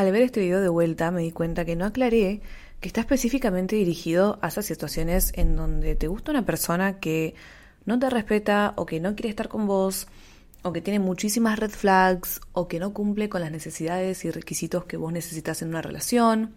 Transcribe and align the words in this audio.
Al 0.00 0.10
ver 0.12 0.22
este 0.22 0.40
video 0.40 0.62
de 0.62 0.70
vuelta 0.70 1.10
me 1.10 1.20
di 1.20 1.30
cuenta 1.30 1.66
que 1.66 1.76
no 1.76 1.84
aclaré 1.84 2.40
que 2.80 2.88
está 2.88 3.02
específicamente 3.02 3.76
dirigido 3.76 4.38
a 4.40 4.48
esas 4.48 4.64
situaciones 4.64 5.30
en 5.34 5.56
donde 5.56 5.94
te 5.94 6.08
gusta 6.08 6.30
una 6.30 6.46
persona 6.46 7.00
que 7.00 7.34
no 7.84 7.98
te 7.98 8.08
respeta 8.08 8.72
o 8.76 8.86
que 8.86 8.98
no 8.98 9.14
quiere 9.14 9.28
estar 9.28 9.48
con 9.48 9.66
vos 9.66 10.06
o 10.62 10.72
que 10.72 10.80
tiene 10.80 11.00
muchísimas 11.00 11.58
red 11.58 11.68
flags 11.68 12.40
o 12.54 12.66
que 12.66 12.78
no 12.78 12.94
cumple 12.94 13.28
con 13.28 13.42
las 13.42 13.50
necesidades 13.50 14.24
y 14.24 14.30
requisitos 14.30 14.86
que 14.86 14.96
vos 14.96 15.12
necesitas 15.12 15.60
en 15.60 15.68
una 15.68 15.82
relación 15.82 16.54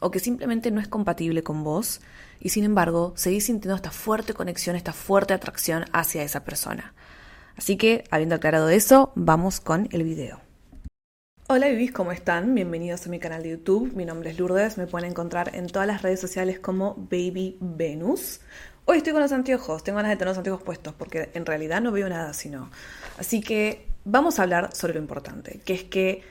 o 0.00 0.10
que 0.10 0.18
simplemente 0.18 0.72
no 0.72 0.80
es 0.80 0.88
compatible 0.88 1.44
con 1.44 1.62
vos 1.62 2.00
y 2.40 2.48
sin 2.48 2.64
embargo 2.64 3.12
seguís 3.14 3.46
sintiendo 3.46 3.76
esta 3.76 3.92
fuerte 3.92 4.34
conexión, 4.34 4.74
esta 4.74 4.92
fuerte 4.92 5.32
atracción 5.32 5.84
hacia 5.92 6.24
esa 6.24 6.42
persona. 6.42 6.92
Así 7.56 7.76
que, 7.76 8.02
habiendo 8.10 8.34
aclarado 8.34 8.68
eso, 8.68 9.12
vamos 9.14 9.60
con 9.60 9.88
el 9.92 10.02
video. 10.02 10.49
Hola 11.52 11.66
bebés, 11.66 11.90
¿cómo 11.90 12.12
están? 12.12 12.54
Bienvenidos 12.54 13.04
a 13.04 13.10
mi 13.10 13.18
canal 13.18 13.42
de 13.42 13.50
YouTube. 13.50 13.92
Mi 13.96 14.04
nombre 14.04 14.30
es 14.30 14.38
Lourdes, 14.38 14.78
me 14.78 14.86
pueden 14.86 15.10
encontrar 15.10 15.52
en 15.56 15.66
todas 15.66 15.88
las 15.88 16.00
redes 16.00 16.20
sociales 16.20 16.60
como 16.60 16.94
Baby 17.10 17.56
Venus. 17.58 18.40
Hoy 18.84 18.98
estoy 18.98 19.12
con 19.12 19.20
los 19.20 19.32
anteojos, 19.32 19.82
tengo 19.82 19.96
ganas 19.96 20.10
de 20.10 20.16
tener 20.16 20.28
los 20.28 20.38
anteojos 20.38 20.62
puestos 20.62 20.94
porque 20.94 21.30
en 21.34 21.44
realidad 21.44 21.80
no 21.80 21.90
veo 21.90 22.08
nada 22.08 22.34
sino. 22.34 22.70
Así 23.18 23.40
que 23.40 23.84
vamos 24.04 24.38
a 24.38 24.44
hablar 24.44 24.72
sobre 24.76 24.94
lo 24.94 25.00
importante, 25.00 25.58
que 25.64 25.74
es 25.74 25.82
que 25.82 26.22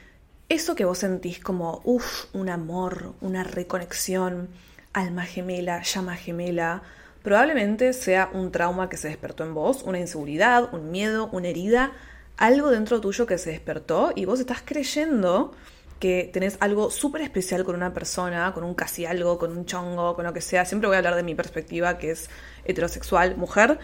eso 0.48 0.74
que 0.74 0.86
vos 0.86 1.00
sentís 1.00 1.42
como, 1.42 1.82
uff, 1.84 2.34
un 2.34 2.48
amor, 2.48 3.14
una 3.20 3.44
reconexión, 3.44 4.48
alma 4.94 5.26
gemela, 5.26 5.82
llama 5.82 6.16
gemela, 6.16 6.82
probablemente 7.24 7.92
sea 7.92 8.30
un 8.32 8.54
trauma 8.54 8.88
que 8.88 8.96
se 8.96 9.10
despertó 9.10 9.44
en 9.44 9.54
vos, 9.54 9.84
una 9.84 10.00
inseguridad, 10.00 10.74
un 10.74 10.92
miedo, 10.92 11.30
una 11.34 11.50
herida 11.50 11.92
algo 12.40 12.72
dentro 12.72 13.02
tuyo 13.02 13.26
que 13.26 13.38
se 13.38 13.52
despertó 13.52 14.14
y 14.16 14.24
vos 14.24 14.40
estás 14.40 14.62
creyendo 14.64 15.52
que 16.00 16.30
tenés 16.32 16.56
algo 16.62 16.90
súper 16.90 17.22
especial 17.22 17.66
con 17.66 17.76
una 17.76 17.94
persona, 17.94 18.54
con 18.54 18.64
un 18.64 18.74
casi 18.74 19.06
algo, 19.06 19.38
con 19.38 19.56
un 19.56 19.66
chongo, 19.66 20.16
con 20.16 20.24
lo 20.24 20.32
que 20.32 20.40
sea. 20.40 20.64
Siempre 20.64 20.88
voy 20.88 20.96
a 20.96 21.00
hablar 21.00 21.16
de 21.16 21.24
mi 21.24 21.36
perspectiva, 21.36 21.98
que 21.98 22.12
es 22.12 22.30
heterosexual, 22.64 23.36
mujer. 23.36 23.78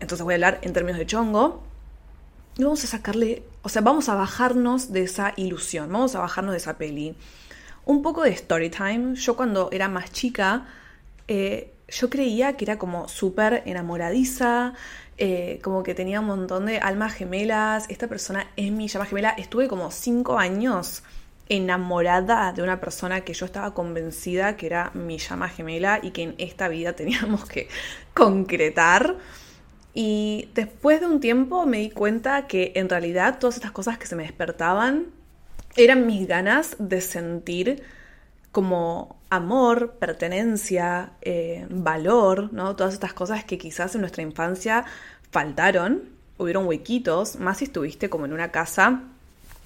Entonces 0.00 0.22
voy 0.22 0.34
a 0.34 0.36
hablar 0.36 0.58
en 0.60 0.74
términos 0.74 0.98
de 0.98 1.06
chongo. 1.06 1.62
Y 2.58 2.62
vamos 2.62 2.84
a 2.84 2.86
sacarle, 2.88 3.42
o 3.62 3.70
sea, 3.70 3.80
vamos 3.80 4.10
a 4.10 4.14
bajarnos 4.14 4.92
de 4.92 5.04
esa 5.04 5.32
ilusión, 5.36 5.90
vamos 5.90 6.14
a 6.14 6.20
bajarnos 6.20 6.52
de 6.52 6.58
esa 6.58 6.76
peli. 6.76 7.16
Un 7.86 8.02
poco 8.02 8.22
de 8.22 8.30
story 8.30 8.68
time. 8.68 9.14
Yo 9.14 9.34
cuando 9.34 9.70
era 9.72 9.88
más 9.88 10.12
chica, 10.12 10.66
eh, 11.26 11.72
yo 11.88 12.10
creía 12.10 12.56
que 12.56 12.66
era 12.66 12.78
como 12.78 13.08
súper 13.08 13.62
enamoradiza, 13.66 14.74
eh, 15.16 15.60
como 15.62 15.82
que 15.82 15.94
tenía 15.94 16.20
un 16.20 16.26
montón 16.26 16.66
de 16.66 16.78
almas 16.78 17.14
gemelas. 17.14 17.86
Esta 17.88 18.08
persona 18.08 18.48
es 18.56 18.72
mi 18.72 18.88
llama 18.88 19.06
gemela. 19.06 19.30
Estuve 19.30 19.68
como 19.68 19.90
cinco 19.90 20.38
años 20.38 21.02
enamorada 21.48 22.52
de 22.52 22.62
una 22.62 22.80
persona 22.80 23.20
que 23.20 23.34
yo 23.34 23.44
estaba 23.46 23.74
convencida 23.74 24.56
que 24.56 24.66
era 24.66 24.90
mi 24.94 25.18
llama 25.18 25.48
gemela 25.48 26.00
y 26.02 26.10
que 26.10 26.22
en 26.22 26.34
esta 26.38 26.68
vida 26.68 26.92
teníamos 26.96 27.44
que 27.44 27.68
concretar. 28.12 29.16
Y 29.96 30.48
después 30.54 31.00
de 31.00 31.06
un 31.06 31.20
tiempo 31.20 31.66
me 31.66 31.78
di 31.78 31.90
cuenta 31.90 32.48
que 32.48 32.72
en 32.74 32.88
realidad 32.88 33.38
todas 33.38 33.56
estas 33.56 33.70
cosas 33.70 33.98
que 33.98 34.06
se 34.06 34.16
me 34.16 34.24
despertaban 34.24 35.06
eran 35.76 36.06
mis 36.06 36.26
ganas 36.26 36.76
de 36.78 37.00
sentir 37.00 37.84
como 38.50 39.13
amor, 39.34 39.92
pertenencia, 39.98 41.12
eh, 41.22 41.66
valor, 41.70 42.52
¿no? 42.52 42.76
Todas 42.76 42.94
estas 42.94 43.12
cosas 43.12 43.44
que 43.44 43.58
quizás 43.58 43.94
en 43.94 44.00
nuestra 44.02 44.22
infancia 44.22 44.84
faltaron, 45.30 46.02
hubieron 46.38 46.66
huequitos, 46.66 47.36
más 47.36 47.58
si 47.58 47.64
estuviste 47.64 48.08
como 48.08 48.24
en 48.24 48.32
una 48.32 48.50
casa 48.50 49.02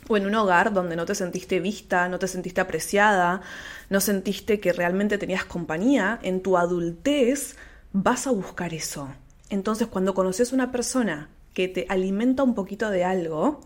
o 0.09 0.17
en 0.17 0.27
un 0.27 0.35
hogar 0.35 0.73
donde 0.73 0.97
no 0.97 1.07
te 1.07 1.15
sentiste 1.15 1.61
vista, 1.61 2.09
no 2.09 2.19
te 2.19 2.29
sentiste 2.29 2.61
apreciada, 2.61 3.43
no 3.91 4.01
sentiste 4.01 4.61
que 4.61 4.73
realmente 4.73 5.19
tenías 5.19 5.45
compañía, 5.45 6.19
en 6.23 6.43
tu 6.43 6.57
adultez 6.57 7.57
vas 7.93 8.27
a 8.27 8.31
buscar 8.31 8.75
eso. 8.75 9.09
Entonces 9.51 9.89
cuando 9.89 10.15
conoces 10.15 10.53
una 10.53 10.73
persona 10.73 11.29
que 11.55 11.69
te 11.69 11.87
alimenta 11.89 12.43
un 12.43 12.55
poquito 12.55 12.91
de 12.91 13.05
algo, 13.05 13.61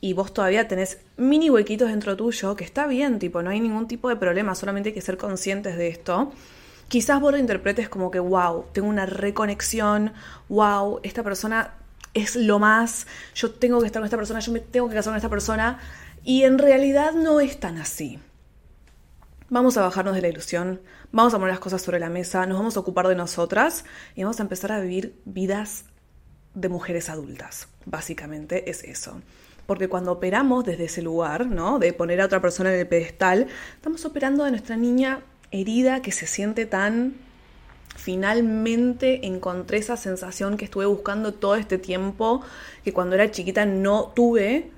y 0.00 0.12
vos 0.12 0.32
todavía 0.32 0.68
tenés 0.68 0.98
mini 1.16 1.50
huequitos 1.50 1.88
dentro 1.88 2.16
tuyo, 2.16 2.56
que 2.56 2.64
está 2.64 2.86
bien, 2.86 3.18
tipo, 3.18 3.42
no 3.42 3.50
hay 3.50 3.60
ningún 3.60 3.88
tipo 3.88 4.08
de 4.08 4.16
problema, 4.16 4.54
solamente 4.54 4.90
hay 4.90 4.94
que 4.94 5.00
ser 5.00 5.16
conscientes 5.16 5.76
de 5.76 5.88
esto. 5.88 6.32
Quizás 6.88 7.20
vos 7.20 7.32
lo 7.32 7.38
interpretes 7.38 7.88
como 7.88 8.10
que, 8.10 8.20
wow, 8.20 8.66
tengo 8.72 8.88
una 8.88 9.06
reconexión, 9.06 10.12
wow, 10.48 11.00
esta 11.02 11.22
persona 11.22 11.74
es 12.14 12.36
lo 12.36 12.58
más, 12.58 13.06
yo 13.34 13.50
tengo 13.50 13.80
que 13.80 13.86
estar 13.86 14.00
con 14.00 14.06
esta 14.06 14.16
persona, 14.16 14.40
yo 14.40 14.52
me 14.52 14.60
tengo 14.60 14.88
que 14.88 14.94
casar 14.94 15.10
con 15.10 15.16
esta 15.16 15.28
persona, 15.28 15.78
y 16.24 16.44
en 16.44 16.58
realidad 16.58 17.12
no 17.12 17.40
es 17.40 17.58
tan 17.58 17.78
así. 17.78 18.18
Vamos 19.48 19.76
a 19.76 19.82
bajarnos 19.82 20.14
de 20.14 20.22
la 20.22 20.28
ilusión, 20.28 20.80
vamos 21.12 21.32
a 21.32 21.38
poner 21.38 21.52
las 21.52 21.60
cosas 21.60 21.80
sobre 21.80 22.00
la 22.00 22.08
mesa, 22.08 22.46
nos 22.46 22.58
vamos 22.58 22.76
a 22.76 22.80
ocupar 22.80 23.06
de 23.06 23.14
nosotras 23.14 23.84
y 24.16 24.24
vamos 24.24 24.40
a 24.40 24.42
empezar 24.42 24.72
a 24.72 24.80
vivir 24.80 25.20
vidas 25.24 25.84
de 26.54 26.68
mujeres 26.68 27.08
adultas. 27.10 27.68
Básicamente 27.84 28.70
es 28.70 28.82
eso. 28.82 29.20
Porque 29.66 29.88
cuando 29.88 30.12
operamos 30.12 30.64
desde 30.64 30.84
ese 30.84 31.02
lugar, 31.02 31.46
¿no? 31.46 31.78
De 31.78 31.92
poner 31.92 32.20
a 32.20 32.26
otra 32.26 32.40
persona 32.40 32.72
en 32.72 32.80
el 32.80 32.86
pedestal, 32.86 33.48
estamos 33.74 34.04
operando 34.04 34.44
de 34.44 34.50
nuestra 34.50 34.76
niña 34.76 35.20
herida 35.50 36.02
que 36.02 36.12
se 36.12 36.26
siente 36.26 36.66
tan 36.66 37.14
finalmente 37.96 39.26
encontré 39.26 39.78
esa 39.78 39.96
sensación 39.96 40.56
que 40.56 40.66
estuve 40.66 40.86
buscando 40.86 41.34
todo 41.34 41.56
este 41.56 41.78
tiempo, 41.78 42.42
que 42.84 42.92
cuando 42.92 43.14
era 43.14 43.30
chiquita 43.30 43.64
no 43.64 44.12
tuve, 44.14 44.70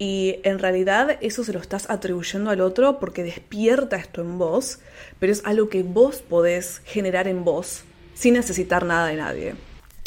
y 0.00 0.40
en 0.44 0.58
realidad 0.58 1.18
eso 1.20 1.44
se 1.44 1.52
lo 1.52 1.60
estás 1.60 1.90
atribuyendo 1.90 2.50
al 2.50 2.62
otro 2.62 2.98
porque 2.98 3.22
despierta 3.22 3.96
esto 3.96 4.22
en 4.22 4.38
vos, 4.38 4.78
pero 5.18 5.30
es 5.30 5.42
algo 5.44 5.68
que 5.68 5.82
vos 5.82 6.22
podés 6.22 6.80
generar 6.86 7.28
en 7.28 7.44
vos 7.44 7.84
sin 8.14 8.32
necesitar 8.32 8.86
nada 8.86 9.08
de 9.08 9.16
nadie. 9.16 9.54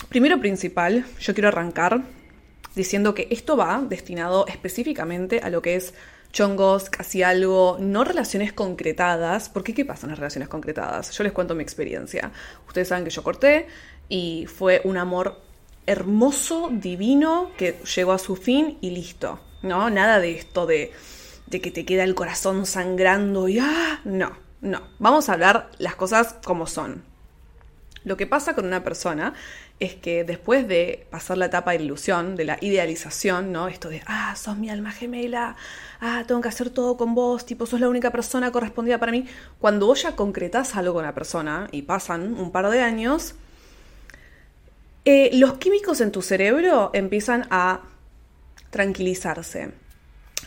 Primero 0.09 0.39
principal, 0.39 1.05
yo 1.19 1.35
quiero 1.35 1.49
arrancar 1.49 2.01
diciendo 2.75 3.13
que 3.13 3.27
esto 3.31 3.57
va 3.57 3.83
destinado 3.87 4.45
específicamente 4.47 5.39
a 5.39 5.49
lo 5.49 5.61
que 5.61 5.75
es 5.75 5.93
chongos, 6.31 6.89
casi 6.89 7.21
algo, 7.21 7.77
no 7.79 8.03
relaciones 8.03 8.53
concretadas, 8.53 9.49
porque 9.49 9.73
¿qué 9.73 9.85
pasa 9.85 10.07
en 10.07 10.09
las 10.09 10.19
relaciones 10.19 10.49
concretadas? 10.49 11.11
Yo 11.11 11.23
les 11.23 11.31
cuento 11.31 11.53
mi 11.55 11.63
experiencia. 11.63 12.31
Ustedes 12.67 12.87
saben 12.87 13.03
que 13.03 13.11
yo 13.11 13.23
corté 13.23 13.67
y 14.09 14.47
fue 14.47 14.81
un 14.83 14.97
amor 14.97 15.39
hermoso, 15.85 16.69
divino, 16.71 17.51
que 17.57 17.79
llegó 17.95 18.13
a 18.13 18.17
su 18.17 18.35
fin 18.35 18.77
y 18.81 18.89
listo. 18.89 19.39
¿No? 19.61 19.89
Nada 19.89 20.19
de 20.19 20.31
esto 20.31 20.65
de, 20.65 20.91
de 21.47 21.61
que 21.61 21.71
te 21.71 21.85
queda 21.85 22.03
el 22.03 22.15
corazón 22.15 22.65
sangrando 22.65 23.47
y 23.47 23.59
¡ah! 23.59 24.01
No, 24.03 24.35
no. 24.59 24.81
Vamos 24.99 25.29
a 25.29 25.33
hablar 25.33 25.69
las 25.77 25.95
cosas 25.95 26.35
como 26.43 26.67
son. 26.67 27.03
Lo 28.03 28.17
que 28.17 28.27
pasa 28.27 28.53
con 28.53 28.65
una 28.65 28.83
persona 28.83 29.33
es 29.79 29.95
que 29.95 30.23
después 30.23 30.67
de 30.67 31.07
pasar 31.09 31.37
la 31.37 31.45
etapa 31.45 31.71
de 31.71 31.83
ilusión, 31.83 32.35
de 32.35 32.45
la 32.45 32.57
idealización, 32.61 33.51
¿no? 33.51 33.67
Esto 33.67 33.89
de, 33.89 34.01
ah, 34.05 34.35
sos 34.35 34.57
mi 34.57 34.69
alma 34.69 34.91
gemela, 34.91 35.55
ah, 36.01 36.23
tengo 36.27 36.41
que 36.41 36.49
hacer 36.49 36.69
todo 36.69 36.97
con 36.97 37.15
vos, 37.15 37.45
tipo, 37.45 37.65
sos 37.65 37.79
la 37.79 37.89
única 37.89 38.11
persona 38.11 38.51
correspondida 38.51 38.97
para 38.97 39.11
mí. 39.11 39.25
Cuando 39.59 39.87
vos 39.87 40.03
ya 40.03 40.15
concretás 40.15 40.75
algo 40.75 40.95
con 40.95 41.03
la 41.03 41.13
persona 41.13 41.67
y 41.71 41.83
pasan 41.83 42.33
un 42.33 42.51
par 42.51 42.69
de 42.69 42.81
años, 42.81 43.35
eh, 45.05 45.29
los 45.33 45.57
químicos 45.57 46.01
en 46.01 46.11
tu 46.11 46.21
cerebro 46.21 46.91
empiezan 46.93 47.45
a 47.49 47.81
tranquilizarse. 48.69 49.71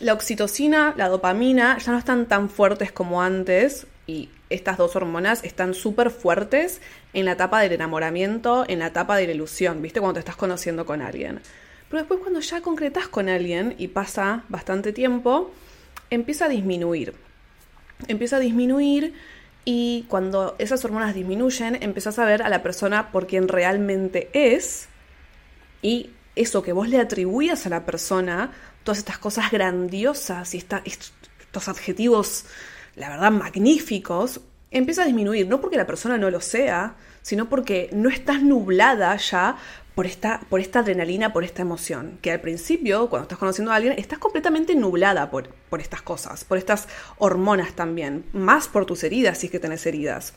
La 0.00 0.12
oxitocina, 0.12 0.94
la 0.96 1.08
dopamina 1.08 1.78
ya 1.78 1.92
no 1.92 1.98
están 1.98 2.26
tan 2.26 2.50
fuertes 2.50 2.92
como 2.92 3.22
antes 3.22 3.86
y 4.06 4.28
estas 4.50 4.76
dos 4.76 4.94
hormonas 4.96 5.42
están 5.44 5.74
súper 5.74 6.10
fuertes 6.10 6.80
en 7.12 7.24
la 7.24 7.32
etapa 7.32 7.60
del 7.60 7.72
enamoramiento, 7.72 8.64
en 8.68 8.78
la 8.78 8.88
etapa 8.88 9.16
de 9.16 9.26
la 9.26 9.32
ilusión, 9.32 9.82
¿viste? 9.82 10.00
Cuando 10.00 10.14
te 10.14 10.20
estás 10.20 10.36
conociendo 10.36 10.86
con 10.86 11.02
alguien. 11.02 11.40
Pero 11.88 12.02
después 12.02 12.20
cuando 12.20 12.40
ya 12.40 12.60
concretas 12.60 13.08
con 13.08 13.28
alguien 13.28 13.74
y 13.78 13.88
pasa 13.88 14.44
bastante 14.48 14.92
tiempo, 14.92 15.50
empieza 16.10 16.46
a 16.46 16.48
disminuir. 16.48 17.14
Empieza 18.08 18.36
a 18.36 18.40
disminuir 18.40 19.14
y 19.64 20.04
cuando 20.08 20.54
esas 20.58 20.84
hormonas 20.84 21.14
disminuyen, 21.14 21.82
empiezas 21.82 22.18
a 22.18 22.24
ver 22.24 22.42
a 22.42 22.48
la 22.48 22.62
persona 22.62 23.10
por 23.10 23.26
quien 23.26 23.48
realmente 23.48 24.30
es 24.32 24.88
y 25.82 26.10
eso 26.36 26.62
que 26.62 26.72
vos 26.72 26.88
le 26.88 27.00
atribuyas 27.00 27.66
a 27.66 27.70
la 27.70 27.84
persona, 27.84 28.52
todas 28.84 28.98
estas 28.98 29.18
cosas 29.18 29.50
grandiosas 29.50 30.54
y 30.54 30.58
estos 30.58 31.68
adjetivos 31.68 32.44
la 32.96 33.10
verdad, 33.10 33.30
magníficos, 33.30 34.40
empieza 34.70 35.02
a 35.02 35.06
disminuir, 35.06 35.46
no 35.46 35.60
porque 35.60 35.76
la 35.76 35.86
persona 35.86 36.18
no 36.18 36.30
lo 36.30 36.40
sea, 36.40 36.96
sino 37.22 37.48
porque 37.48 37.88
no 37.92 38.08
estás 38.08 38.42
nublada 38.42 39.16
ya 39.16 39.56
por 39.94 40.06
esta, 40.06 40.40
por 40.48 40.60
esta 40.60 40.80
adrenalina, 40.80 41.32
por 41.32 41.44
esta 41.44 41.62
emoción, 41.62 42.18
que 42.20 42.30
al 42.30 42.40
principio, 42.40 43.08
cuando 43.08 43.24
estás 43.24 43.38
conociendo 43.38 43.72
a 43.72 43.76
alguien, 43.76 43.94
estás 43.98 44.18
completamente 44.18 44.74
nublada 44.74 45.30
por, 45.30 45.48
por 45.48 45.80
estas 45.80 46.02
cosas, 46.02 46.44
por 46.44 46.58
estas 46.58 46.88
hormonas 47.18 47.72
también, 47.72 48.24
más 48.32 48.68
por 48.68 48.84
tus 48.84 49.04
heridas 49.04 49.38
si 49.38 49.46
es 49.46 49.52
que 49.52 49.60
tenés 49.60 49.86
heridas. 49.86 50.34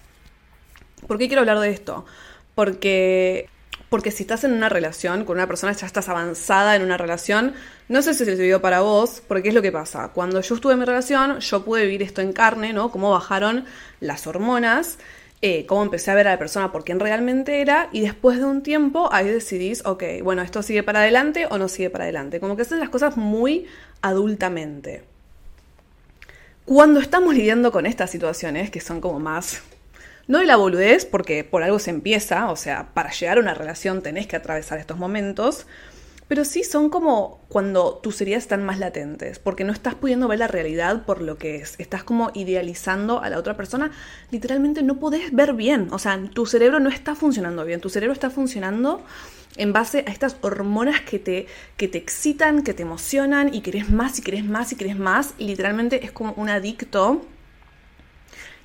¿Por 1.07 1.17
qué 1.17 1.27
quiero 1.27 1.41
hablar 1.41 1.59
de 1.59 1.71
esto? 1.71 2.05
Porque 2.55 3.49
Porque 3.89 4.11
si 4.11 4.23
estás 4.23 4.43
en 4.43 4.53
una 4.53 4.69
relación 4.69 5.25
con 5.25 5.37
una 5.37 5.47
persona, 5.47 5.73
ya 5.73 5.87
estás 5.87 6.09
avanzada 6.09 6.75
en 6.75 6.81
una 6.81 6.97
relación, 6.97 7.53
no 7.89 8.03
sé 8.03 8.13
si 8.13 8.23
se 8.23 8.37
sirvió 8.37 8.61
para 8.61 8.81
vos, 8.81 9.23
porque 9.27 9.49
es 9.49 9.55
lo 9.55 9.63
que 9.63 9.71
pasa. 9.71 10.11
Cuando 10.13 10.41
yo 10.41 10.55
estuve 10.55 10.73
en 10.73 10.79
mi 10.79 10.85
relación, 10.85 11.39
yo 11.39 11.65
pude 11.65 11.83
vivir 11.83 12.03
esto 12.03 12.21
en 12.21 12.33
carne, 12.33 12.71
¿no? 12.71 12.91
Cómo 12.91 13.09
bajaron 13.09 13.65
las 13.99 14.27
hormonas, 14.27 14.99
eh, 15.41 15.65
cómo 15.65 15.81
empecé 15.81 16.11
a 16.11 16.15
ver 16.15 16.27
a 16.27 16.31
la 16.31 16.37
persona 16.37 16.71
por 16.71 16.83
quién 16.85 16.99
realmente 16.99 17.61
era, 17.61 17.89
y 17.91 18.01
después 18.01 18.37
de 18.37 18.45
un 18.45 18.61
tiempo 18.61 19.09
ahí 19.11 19.27
decidís, 19.27 19.83
ok, 19.85 20.03
bueno, 20.21 20.43
esto 20.43 20.61
sigue 20.61 20.83
para 20.83 20.99
adelante 20.99 21.47
o 21.49 21.57
no 21.57 21.67
sigue 21.67 21.89
para 21.89 22.03
adelante. 22.03 22.39
Como 22.39 22.55
que 22.55 22.61
hacen 22.61 22.79
las 22.79 22.89
cosas 22.89 23.17
muy 23.17 23.65
adultamente. 24.01 25.03
Cuando 26.65 26.99
estamos 26.99 27.33
lidiando 27.33 27.71
con 27.71 27.87
estas 27.87 28.11
situaciones, 28.11 28.69
que 28.69 28.81
son 28.81 29.01
como 29.01 29.19
más 29.19 29.63
no 30.27 30.37
de 30.37 30.45
la 30.45 30.57
boludez, 30.57 31.05
porque 31.05 31.43
por 31.43 31.63
algo 31.63 31.79
se 31.79 31.89
empieza, 31.89 32.51
o 32.51 32.55
sea, 32.55 32.89
para 32.93 33.09
llegar 33.09 33.39
a 33.39 33.41
una 33.41 33.55
relación 33.55 34.03
tenés 34.03 34.27
que 34.27 34.35
atravesar 34.35 34.77
estos 34.77 34.99
momentos, 34.99 35.65
pero 36.29 36.45
sí 36.45 36.63
son 36.63 36.89
como 36.89 37.43
cuando 37.49 37.95
tus 37.95 38.21
heridas 38.21 38.43
están 38.43 38.63
más 38.63 38.77
latentes, 38.77 39.39
porque 39.39 39.63
no 39.63 39.73
estás 39.73 39.95
pudiendo 39.95 40.27
ver 40.27 40.37
la 40.37 40.47
realidad 40.47 41.03
por 41.03 41.21
lo 41.23 41.39
que 41.39 41.55
es, 41.55 41.73
estás 41.79 42.03
como 42.03 42.29
idealizando 42.35 43.21
a 43.21 43.29
la 43.31 43.39
otra 43.39 43.57
persona, 43.57 43.89
literalmente 44.29 44.83
no 44.83 44.99
podés 44.99 45.33
ver 45.33 45.53
bien, 45.53 45.87
o 45.91 45.97
sea, 45.97 46.21
tu 46.31 46.45
cerebro 46.45 46.79
no 46.79 46.89
está 46.89 47.15
funcionando 47.15 47.65
bien, 47.65 47.81
tu 47.81 47.89
cerebro 47.89 48.13
está 48.13 48.29
funcionando 48.29 49.03
en 49.57 49.73
base 49.73 50.05
a 50.07 50.11
estas 50.11 50.37
hormonas 50.41 51.01
que 51.01 51.17
te, 51.17 51.47
que 51.77 51.87
te 51.87 51.97
excitan, 51.97 52.61
que 52.61 52.75
te 52.75 52.83
emocionan 52.83 53.51
y 53.51 53.61
querés 53.61 53.89
más 53.89 54.19
y 54.19 54.21
querés 54.21 54.45
más 54.45 54.71
y 54.71 54.75
querés 54.75 54.99
más, 54.99 55.33
literalmente 55.39 56.05
es 56.05 56.11
como 56.11 56.33
un 56.33 56.49
adicto. 56.49 57.25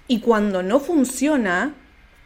Y 0.06 0.20
cuando 0.20 0.62
no 0.62 0.81
funciona 0.81 1.75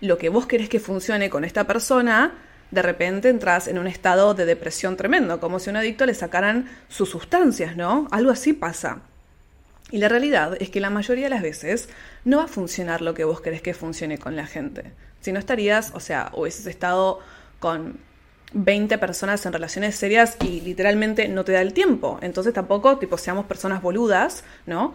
lo 0.00 0.18
que 0.18 0.30
vos 0.30 0.46
querés 0.46 0.68
que 0.68 0.80
funcione 0.80 1.30
con 1.30 1.44
esta 1.44 1.64
persona, 1.68 2.34
de 2.70 2.82
repente 2.82 3.28
entras 3.28 3.68
en 3.68 3.78
un 3.78 3.86
estado 3.86 4.34
de 4.34 4.44
depresión 4.44 4.96
tremendo, 4.96 5.40
como 5.40 5.58
si 5.58 5.70
a 5.70 5.72
un 5.72 5.76
adicto 5.78 6.06
le 6.06 6.14
sacaran 6.14 6.68
sus 6.88 7.10
sustancias, 7.10 7.76
¿no? 7.76 8.08
Algo 8.10 8.30
así 8.30 8.52
pasa. 8.52 9.00
Y 9.90 9.98
la 9.98 10.08
realidad 10.08 10.56
es 10.60 10.70
que 10.70 10.80
la 10.80 10.90
mayoría 10.90 11.24
de 11.24 11.30
las 11.30 11.42
veces 11.42 11.88
no 12.24 12.38
va 12.38 12.44
a 12.44 12.48
funcionar 12.48 13.00
lo 13.00 13.14
que 13.14 13.24
vos 13.24 13.40
querés 13.40 13.62
que 13.62 13.72
funcione 13.72 14.18
con 14.18 14.36
la 14.36 14.46
gente. 14.46 14.92
Si 15.20 15.32
no 15.32 15.38
estarías, 15.38 15.92
o 15.94 16.00
sea, 16.00 16.30
hubieses 16.34 16.66
estado 16.66 17.20
con 17.58 17.98
20 18.52 18.98
personas 18.98 19.44
en 19.46 19.52
relaciones 19.52 19.96
serias 19.96 20.36
y 20.42 20.60
literalmente 20.60 21.28
no 21.28 21.44
te 21.44 21.52
da 21.52 21.62
el 21.62 21.72
tiempo. 21.72 22.18
Entonces 22.20 22.52
tampoco, 22.52 22.98
tipo, 22.98 23.16
seamos 23.16 23.46
personas 23.46 23.80
boludas, 23.80 24.44
¿no? 24.66 24.94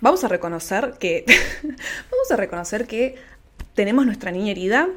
vamos 0.00 0.24
a 0.24 0.28
reconocer 0.28 0.94
que, 0.98 1.24
vamos 1.62 2.30
a 2.30 2.36
reconocer 2.36 2.86
que 2.86 3.16
tenemos 3.74 4.06
nuestra 4.06 4.30
niña 4.30 4.50
herida. 4.52 4.88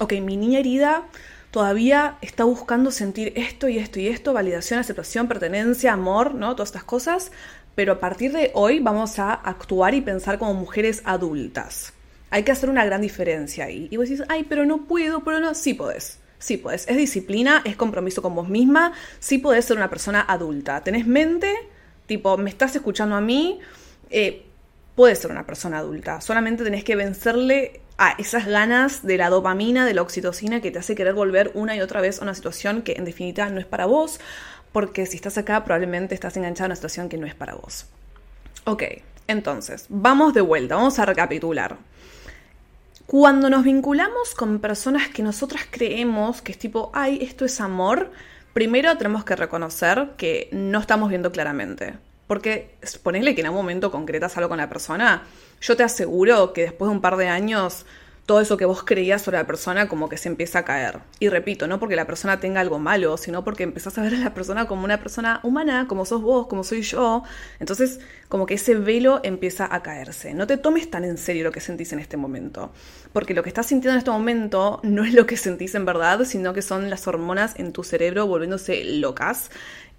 Ok, 0.00 0.12
mi 0.14 0.36
niña 0.36 0.58
herida 0.58 1.06
todavía 1.52 2.18
está 2.20 2.42
buscando 2.42 2.90
sentir 2.90 3.32
esto 3.36 3.68
y 3.68 3.78
esto 3.78 4.00
y 4.00 4.08
esto, 4.08 4.32
validación, 4.32 4.80
aceptación, 4.80 5.28
pertenencia, 5.28 5.92
amor, 5.92 6.34
¿no? 6.34 6.56
Todas 6.56 6.70
estas 6.70 6.82
cosas. 6.82 7.30
Pero 7.76 7.92
a 7.92 8.00
partir 8.00 8.32
de 8.32 8.50
hoy 8.54 8.80
vamos 8.80 9.20
a 9.20 9.32
actuar 9.32 9.94
y 9.94 10.00
pensar 10.00 10.38
como 10.40 10.54
mujeres 10.54 11.02
adultas. 11.04 11.92
Hay 12.30 12.42
que 12.42 12.50
hacer 12.50 12.70
una 12.70 12.84
gran 12.84 13.00
diferencia 13.02 13.66
ahí. 13.66 13.86
Y 13.92 13.96
vos 13.96 14.08
decís, 14.08 14.24
ay, 14.28 14.44
pero 14.48 14.66
no 14.66 14.86
puedo, 14.86 15.22
pero 15.22 15.38
no, 15.38 15.54
sí 15.54 15.74
podés. 15.74 16.18
Sí 16.38 16.56
podés. 16.56 16.88
Es 16.88 16.96
disciplina, 16.96 17.62
es 17.64 17.76
compromiso 17.76 18.20
con 18.20 18.34
vos 18.34 18.48
misma, 18.48 18.92
sí 19.20 19.38
podés 19.38 19.64
ser 19.64 19.76
una 19.76 19.90
persona 19.90 20.24
adulta. 20.26 20.82
Tenés 20.82 21.06
mente, 21.06 21.54
tipo, 22.06 22.36
me 22.36 22.50
estás 22.50 22.74
escuchando 22.74 23.14
a 23.14 23.20
mí, 23.20 23.60
eh, 24.10 24.44
puedes 24.94 25.18
ser 25.18 25.30
una 25.30 25.46
persona 25.46 25.78
adulta. 25.78 26.20
Solamente 26.20 26.64
tenés 26.64 26.84
que 26.84 26.96
vencerle 26.96 27.80
a 27.98 28.10
esas 28.18 28.46
ganas 28.46 29.04
de 29.04 29.16
la 29.16 29.30
dopamina, 29.30 29.86
de 29.86 29.94
la 29.94 30.02
oxitocina 30.02 30.60
que 30.60 30.70
te 30.70 30.78
hace 30.78 30.94
querer 30.94 31.14
volver 31.14 31.52
una 31.54 31.76
y 31.76 31.80
otra 31.80 32.00
vez 32.00 32.18
a 32.18 32.22
una 32.22 32.34
situación 32.34 32.82
que 32.82 32.92
en 32.92 33.04
definitiva 33.04 33.48
no 33.50 33.60
es 33.60 33.66
para 33.66 33.86
vos, 33.86 34.20
porque 34.72 35.06
si 35.06 35.16
estás 35.16 35.38
acá 35.38 35.64
probablemente 35.64 36.14
estás 36.14 36.36
enganchado 36.36 36.66
a 36.66 36.68
una 36.68 36.76
situación 36.76 37.08
que 37.08 37.18
no 37.18 37.26
es 37.26 37.34
para 37.34 37.54
vos. 37.54 37.86
Ok, 38.64 38.82
entonces, 39.26 39.86
vamos 39.88 40.34
de 40.34 40.40
vuelta, 40.40 40.76
vamos 40.76 40.98
a 40.98 41.06
recapitular. 41.06 41.76
Cuando 43.06 43.50
nos 43.50 43.64
vinculamos 43.64 44.34
con 44.34 44.58
personas 44.60 45.08
que 45.08 45.22
nosotras 45.22 45.66
creemos 45.70 46.42
que 46.42 46.52
es 46.52 46.58
tipo, 46.58 46.90
ay, 46.94 47.18
esto 47.22 47.44
es 47.44 47.60
amor, 47.60 48.10
primero 48.54 48.96
tenemos 48.96 49.24
que 49.24 49.36
reconocer 49.36 50.12
que 50.16 50.48
no 50.52 50.80
estamos 50.80 51.10
viendo 51.10 51.30
claramente. 51.30 51.94
Porque 52.26 52.76
ponele 53.02 53.34
que 53.34 53.42
en 53.42 53.48
un 53.48 53.54
momento 53.54 53.90
concretas 53.90 54.36
algo 54.36 54.48
con 54.48 54.58
la 54.58 54.68
persona, 54.68 55.24
yo 55.60 55.76
te 55.76 55.82
aseguro 55.82 56.52
que 56.52 56.62
después 56.62 56.88
de 56.88 56.94
un 56.94 57.00
par 57.00 57.16
de 57.16 57.28
años 57.28 57.84
todo 58.26 58.40
eso 58.40 58.56
que 58.56 58.64
vos 58.64 58.82
creías 58.84 59.20
sobre 59.22 59.36
la 59.36 59.46
persona 59.46 59.86
como 59.86 60.08
que 60.08 60.16
se 60.16 60.28
empieza 60.28 60.60
a 60.60 60.64
caer. 60.64 61.00
Y 61.18 61.28
repito, 61.28 61.66
no 61.66 61.78
porque 61.78 61.94
la 61.94 62.06
persona 62.06 62.40
tenga 62.40 62.60
algo 62.60 62.78
malo, 62.78 63.18
sino 63.18 63.44
porque 63.44 63.64
empezás 63.64 63.98
a 63.98 64.02
ver 64.02 64.14
a 64.14 64.18
la 64.18 64.34
persona 64.34 64.66
como 64.66 64.84
una 64.84 64.98
persona 64.98 65.40
humana, 65.42 65.86
como 65.86 66.06
sos 66.06 66.22
vos, 66.22 66.46
como 66.46 66.64
soy 66.64 66.82
yo. 66.82 67.22
Entonces, 67.60 68.00
como 68.28 68.46
que 68.46 68.54
ese 68.54 68.76
velo 68.76 69.20
empieza 69.22 69.68
a 69.70 69.82
caerse. 69.82 70.32
No 70.32 70.46
te 70.46 70.56
tomes 70.56 70.90
tan 70.90 71.04
en 71.04 71.18
serio 71.18 71.44
lo 71.44 71.52
que 71.52 71.60
sentís 71.60 71.92
en 71.92 71.98
este 71.98 72.16
momento. 72.16 72.72
Porque 73.12 73.34
lo 73.34 73.42
que 73.42 73.50
estás 73.50 73.66
sintiendo 73.66 73.92
en 73.92 73.98
este 73.98 74.10
momento 74.10 74.80
no 74.82 75.04
es 75.04 75.12
lo 75.12 75.26
que 75.26 75.36
sentís 75.36 75.74
en 75.74 75.84
verdad, 75.84 76.24
sino 76.24 76.54
que 76.54 76.62
son 76.62 76.88
las 76.88 77.06
hormonas 77.06 77.54
en 77.56 77.72
tu 77.72 77.84
cerebro 77.84 78.26
volviéndose 78.26 78.84
locas 78.84 79.50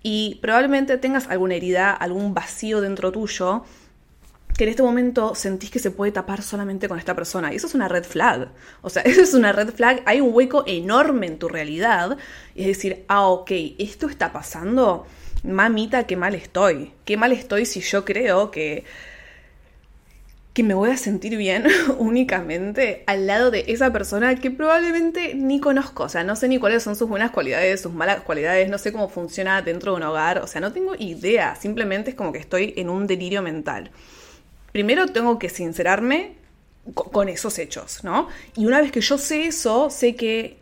y 0.08 0.36
probablemente 0.36 1.00
tengas 1.00 1.26
alguna 1.30 1.56
herida, 1.56 1.92
algún 1.92 2.36
vacío 2.36 2.80
dentro 2.80 3.12
tuyo 3.12 3.64
que 4.56 4.66
en 4.66 4.70
este 4.70 4.84
momento 4.84 5.34
sentís 5.34 5.72
que 5.72 5.80
se 5.80 5.90
puede 5.90 6.12
tapar 6.12 6.44
solamente 6.44 6.88
con 6.88 7.00
esta 7.00 7.16
persona. 7.16 7.52
Y 7.52 7.56
eso 7.56 7.66
es 7.66 7.74
una 7.74 7.88
red 7.88 8.04
flag. 8.04 8.50
O 8.84 8.92
sea, 8.92 9.02
eso 9.06 9.24
es 9.24 9.34
una 9.34 9.52
red 9.52 9.74
flag. 9.74 10.04
Hay 10.06 10.22
un 10.22 10.30
hueco 10.32 10.64
enorme 10.68 11.26
en 11.26 11.40
tu 11.40 11.48
realidad. 11.48 12.20
Y 12.54 12.62
es 12.62 12.68
decir, 12.68 13.04
ah, 13.08 13.30
ok, 13.30 13.50
esto 13.80 14.08
está 14.08 14.32
pasando. 14.32 15.08
Mamita, 15.44 16.06
qué 16.06 16.16
mal 16.16 16.36
estoy. 16.36 16.92
Qué 17.04 17.18
mal 17.18 17.32
estoy 17.32 17.66
si 17.66 17.82
yo 17.82 18.06
creo 18.06 18.52
que 18.52 18.84
que 20.56 20.64
me 20.64 20.74
voy 20.74 20.90
a 20.90 20.96
sentir 20.96 21.36
bien 21.36 21.66
únicamente 21.98 23.04
al 23.08 23.28
lado 23.28 23.52
de 23.52 23.66
esa 23.68 23.92
persona 23.92 24.36
que 24.36 24.50
probablemente 24.50 25.36
ni 25.36 25.60
conozco, 25.60 26.04
o 26.04 26.10
sea, 26.10 26.24
no 26.24 26.38
sé 26.38 26.48
ni 26.48 26.60
cuáles 26.60 26.82
son 26.82 26.96
sus 26.96 27.10
buenas 27.10 27.32
cualidades, 27.32 27.82
sus 27.82 27.94
malas 27.94 28.22
cualidades, 28.22 28.70
no 28.70 28.78
sé 28.78 28.94
cómo 28.94 29.10
funciona 29.10 29.62
dentro 29.62 29.92
de 29.92 29.98
un 29.98 30.04
hogar, 30.04 30.38
o 30.38 30.48
sea, 30.48 30.62
no 30.62 30.72
tengo 30.72 30.96
idea, 30.98 31.58
simplemente 31.58 32.12
es 32.12 32.16
como 32.16 32.32
que 32.32 32.40
estoy 32.40 32.74
en 32.78 32.90
un 32.90 33.06
delirio 33.06 33.42
mental. 33.42 33.92
Primero 34.72 35.08
tengo 35.08 35.38
que 35.40 35.50
sincerarme 35.50 36.38
con 36.94 37.28
esos 37.28 37.60
hechos, 37.60 38.06
¿no? 38.06 38.30
Y 38.56 38.66
una 38.66 38.80
vez 38.80 38.94
que 38.94 39.02
yo 39.02 39.18
sé 39.18 39.48
eso, 39.48 39.90
sé 39.90 40.16
que 40.16 40.56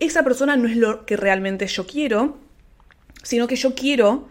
esa 0.00 0.24
persona 0.24 0.56
no 0.56 0.66
es 0.66 0.76
lo 0.76 1.06
que 1.06 1.16
realmente 1.16 1.68
yo 1.68 1.86
quiero, 1.86 2.38
sino 3.22 3.46
que 3.46 3.54
yo 3.54 3.76
quiero 3.76 4.26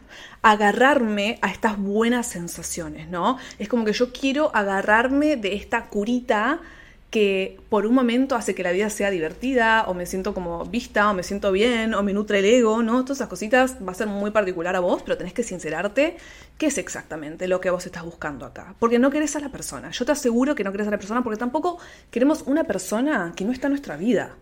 agarrarme 0.51 1.39
a 1.41 1.49
estas 1.49 1.77
buenas 1.77 2.27
sensaciones, 2.27 3.09
¿no? 3.09 3.37
Es 3.59 3.67
como 3.67 3.83
que 3.83 3.91
yo 3.91 4.13
quiero 4.13 4.49
agarrarme 4.55 5.35
de 5.35 5.55
esta 5.55 5.87
curita 5.87 6.61
que 7.09 7.59
por 7.69 7.85
un 7.85 7.93
momento 7.93 8.33
hace 8.33 8.55
que 8.55 8.63
la 8.63 8.71
vida 8.71 8.89
sea 8.89 9.09
divertida, 9.09 9.83
o 9.87 9.93
me 9.93 10.05
siento 10.05 10.33
como 10.33 10.63
vista, 10.63 11.09
o 11.09 11.13
me 11.13 11.23
siento 11.23 11.51
bien, 11.51 11.93
o 11.93 12.01
me 12.01 12.13
nutre 12.13 12.39
el 12.39 12.45
ego, 12.45 12.81
¿no? 12.81 13.03
Todas 13.03 13.17
esas 13.17 13.27
cositas 13.27 13.75
va 13.85 13.91
a 13.91 13.95
ser 13.95 14.07
muy 14.07 14.31
particular 14.31 14.73
a 14.77 14.79
vos, 14.79 15.01
pero 15.03 15.17
tenés 15.17 15.33
que 15.33 15.43
sincerarte 15.43 16.15
qué 16.57 16.67
es 16.67 16.77
exactamente 16.77 17.49
lo 17.49 17.59
que 17.59 17.69
vos 17.69 17.85
estás 17.85 18.05
buscando 18.05 18.45
acá. 18.45 18.73
Porque 18.79 18.99
no 18.99 19.09
querés 19.09 19.35
a 19.35 19.41
la 19.41 19.49
persona. 19.49 19.91
Yo 19.91 20.05
te 20.05 20.13
aseguro 20.13 20.55
que 20.55 20.63
no 20.63 20.71
querés 20.71 20.87
a 20.87 20.91
la 20.91 20.97
persona 20.97 21.23
porque 21.23 21.39
tampoco 21.39 21.77
queremos 22.09 22.43
una 22.45 22.63
persona 22.63 23.33
que 23.35 23.43
no 23.43 23.51
está 23.51 23.67
en 23.67 23.71
nuestra 23.71 23.97
vida. 23.97 24.37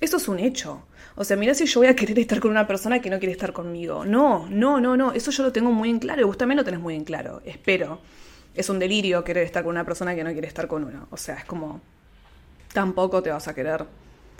Eso 0.00 0.18
es 0.18 0.28
un 0.28 0.38
hecho. 0.38 0.82
O 1.14 1.24
sea, 1.24 1.36
mira 1.36 1.54
si 1.54 1.64
yo 1.64 1.80
voy 1.80 1.88
a 1.88 1.96
querer 1.96 2.18
estar 2.18 2.40
con 2.40 2.50
una 2.50 2.66
persona 2.66 3.00
que 3.00 3.08
no 3.08 3.18
quiere 3.18 3.32
estar 3.32 3.52
conmigo. 3.52 4.04
No, 4.04 4.46
no, 4.50 4.80
no, 4.80 4.96
no. 4.96 5.12
Eso 5.12 5.30
yo 5.30 5.42
lo 5.42 5.52
tengo 5.52 5.72
muy 5.72 5.88
en 5.88 5.98
claro 5.98 6.20
y 6.20 6.24
vos 6.24 6.36
también 6.36 6.58
lo 6.58 6.64
tenés 6.64 6.80
muy 6.80 6.94
en 6.94 7.04
claro. 7.04 7.40
Espero. 7.44 8.00
Es 8.54 8.68
un 8.68 8.78
delirio 8.78 9.24
querer 9.24 9.44
estar 9.44 9.62
con 9.62 9.72
una 9.72 9.84
persona 9.84 10.14
que 10.14 10.22
no 10.22 10.32
quiere 10.32 10.46
estar 10.46 10.66
con 10.66 10.84
uno. 10.84 11.08
O 11.10 11.16
sea, 11.16 11.36
es 11.36 11.44
como... 11.44 11.80
Tampoco 12.72 13.22
te 13.22 13.30
vas 13.30 13.48
a 13.48 13.54
querer. 13.54 13.84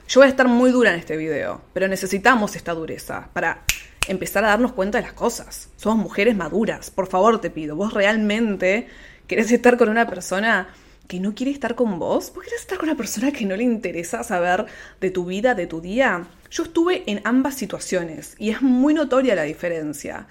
Yo 0.09 0.21
voy 0.21 0.27
a 0.27 0.31
estar 0.31 0.47
muy 0.47 0.71
dura 0.71 0.93
en 0.93 1.01
este 1.01 1.17
video, 1.17 1.63
pero 1.73 1.89
necesitamos 1.89 2.55
esta 2.55 2.75
dureza 2.75 3.29
para 3.33 3.63
empezar 4.07 4.45
a 4.45 4.49
darnos 4.49 4.73
cuenta 4.73 4.99
de 4.99 5.05
las 5.05 5.15
cosas. 5.15 5.71
Somos 5.77 5.99
mujeres 5.99 6.37
maduras. 6.37 6.91
Por 6.91 7.07
favor, 7.07 7.41
te 7.41 7.51
pido. 7.51 7.77
¿Vos 7.77 7.95
realmente 7.95 8.89
querés 9.27 9.51
estar 9.51 9.79
con 9.79 9.89
una 9.89 10.07
persona 10.07 10.69
que 11.07 11.21
no 11.21 11.35
quiere 11.35 11.53
estar 11.53 11.75
con 11.75 11.99
vos? 11.99 12.33
¿Vos 12.35 12.45
querés 12.45 12.61
estar 12.61 12.79
con 12.79 12.89
una 12.89 12.97
persona 12.97 13.33
que 13.33 13.45
no 13.45 13.57
le 13.57 13.65
interesa 13.65 14.23
saber 14.23 14.67
de 15.01 15.11
tu 15.11 15.25
vida, 15.25 15.55
de 15.55 15.67
tu 15.67 15.81
día? 15.81 16.27
Yo 16.51 16.65
estuve 16.65 17.05
en 17.11 17.21
ambas 17.25 17.55
situaciones 17.55 18.35
y 18.39 18.51
es 18.51 18.63
muy 18.63 18.95
notoria 18.95 19.35
la 19.35 19.43
diferencia. 19.43 20.27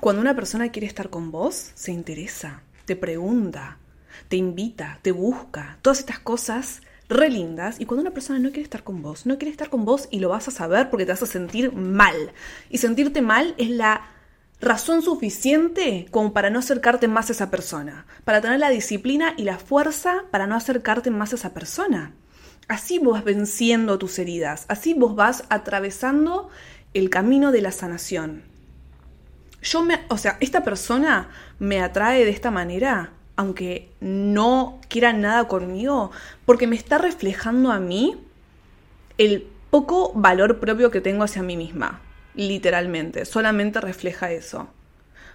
Cuando 0.00 0.20
una 0.20 0.34
persona 0.34 0.70
quiere 0.70 0.86
estar 0.86 1.10
con 1.10 1.30
vos, 1.30 1.72
se 1.74 1.92
interesa, 1.92 2.62
te 2.86 2.96
pregunta, 2.96 3.78
te 4.28 4.36
invita, 4.36 4.98
te 5.02 5.12
busca, 5.12 5.78
todas 5.82 6.00
estas 6.00 6.18
cosas 6.18 6.82
re 7.08 7.28
lindas. 7.28 7.80
Y 7.80 7.86
cuando 7.86 8.02
una 8.02 8.14
persona 8.14 8.38
no 8.38 8.48
quiere 8.50 8.62
estar 8.62 8.82
con 8.82 9.02
vos, 9.02 9.26
no 9.26 9.38
quiere 9.38 9.50
estar 9.50 9.70
con 9.70 9.84
vos 9.84 10.08
y 10.10 10.18
lo 10.18 10.28
vas 10.28 10.48
a 10.48 10.50
saber 10.50 10.90
porque 10.90 11.06
te 11.06 11.12
vas 11.12 11.22
a 11.22 11.26
sentir 11.26 11.72
mal. 11.72 12.32
Y 12.70 12.78
sentirte 12.78 13.22
mal 13.22 13.54
es 13.58 13.70
la 13.70 14.08
razón 14.62 15.02
suficiente 15.02 16.06
como 16.10 16.32
para 16.32 16.48
no 16.48 16.60
acercarte 16.60 17.08
más 17.08 17.28
a 17.28 17.32
esa 17.32 17.50
persona, 17.50 18.06
para 18.24 18.40
tener 18.40 18.60
la 18.60 18.70
disciplina 18.70 19.34
y 19.36 19.42
la 19.42 19.58
fuerza 19.58 20.22
para 20.30 20.46
no 20.46 20.54
acercarte 20.54 21.10
más 21.10 21.32
a 21.32 21.36
esa 21.36 21.52
persona. 21.52 22.12
Así 22.68 23.00
vos 23.00 23.14
vas 23.14 23.24
venciendo 23.24 23.98
tus 23.98 24.18
heridas, 24.20 24.64
así 24.68 24.94
vos 24.94 25.16
vas 25.16 25.44
atravesando 25.50 26.48
el 26.94 27.10
camino 27.10 27.50
de 27.50 27.60
la 27.60 27.72
sanación. 27.72 28.44
Yo 29.62 29.82
me, 29.82 30.00
o 30.08 30.16
sea, 30.16 30.38
esta 30.40 30.62
persona 30.62 31.28
me 31.58 31.80
atrae 31.80 32.24
de 32.24 32.30
esta 32.30 32.52
manera, 32.52 33.10
aunque 33.34 33.90
no 34.00 34.80
quiera 34.88 35.12
nada 35.12 35.48
conmigo, 35.48 36.12
porque 36.46 36.68
me 36.68 36.76
está 36.76 36.98
reflejando 36.98 37.72
a 37.72 37.80
mí 37.80 38.16
el 39.18 39.46
poco 39.70 40.12
valor 40.14 40.60
propio 40.60 40.90
que 40.92 41.00
tengo 41.00 41.24
hacia 41.24 41.42
mí 41.42 41.56
misma, 41.56 42.00
literalmente, 42.34 43.24
solamente 43.24 43.80
refleja 43.80 44.32
eso. 44.32 44.68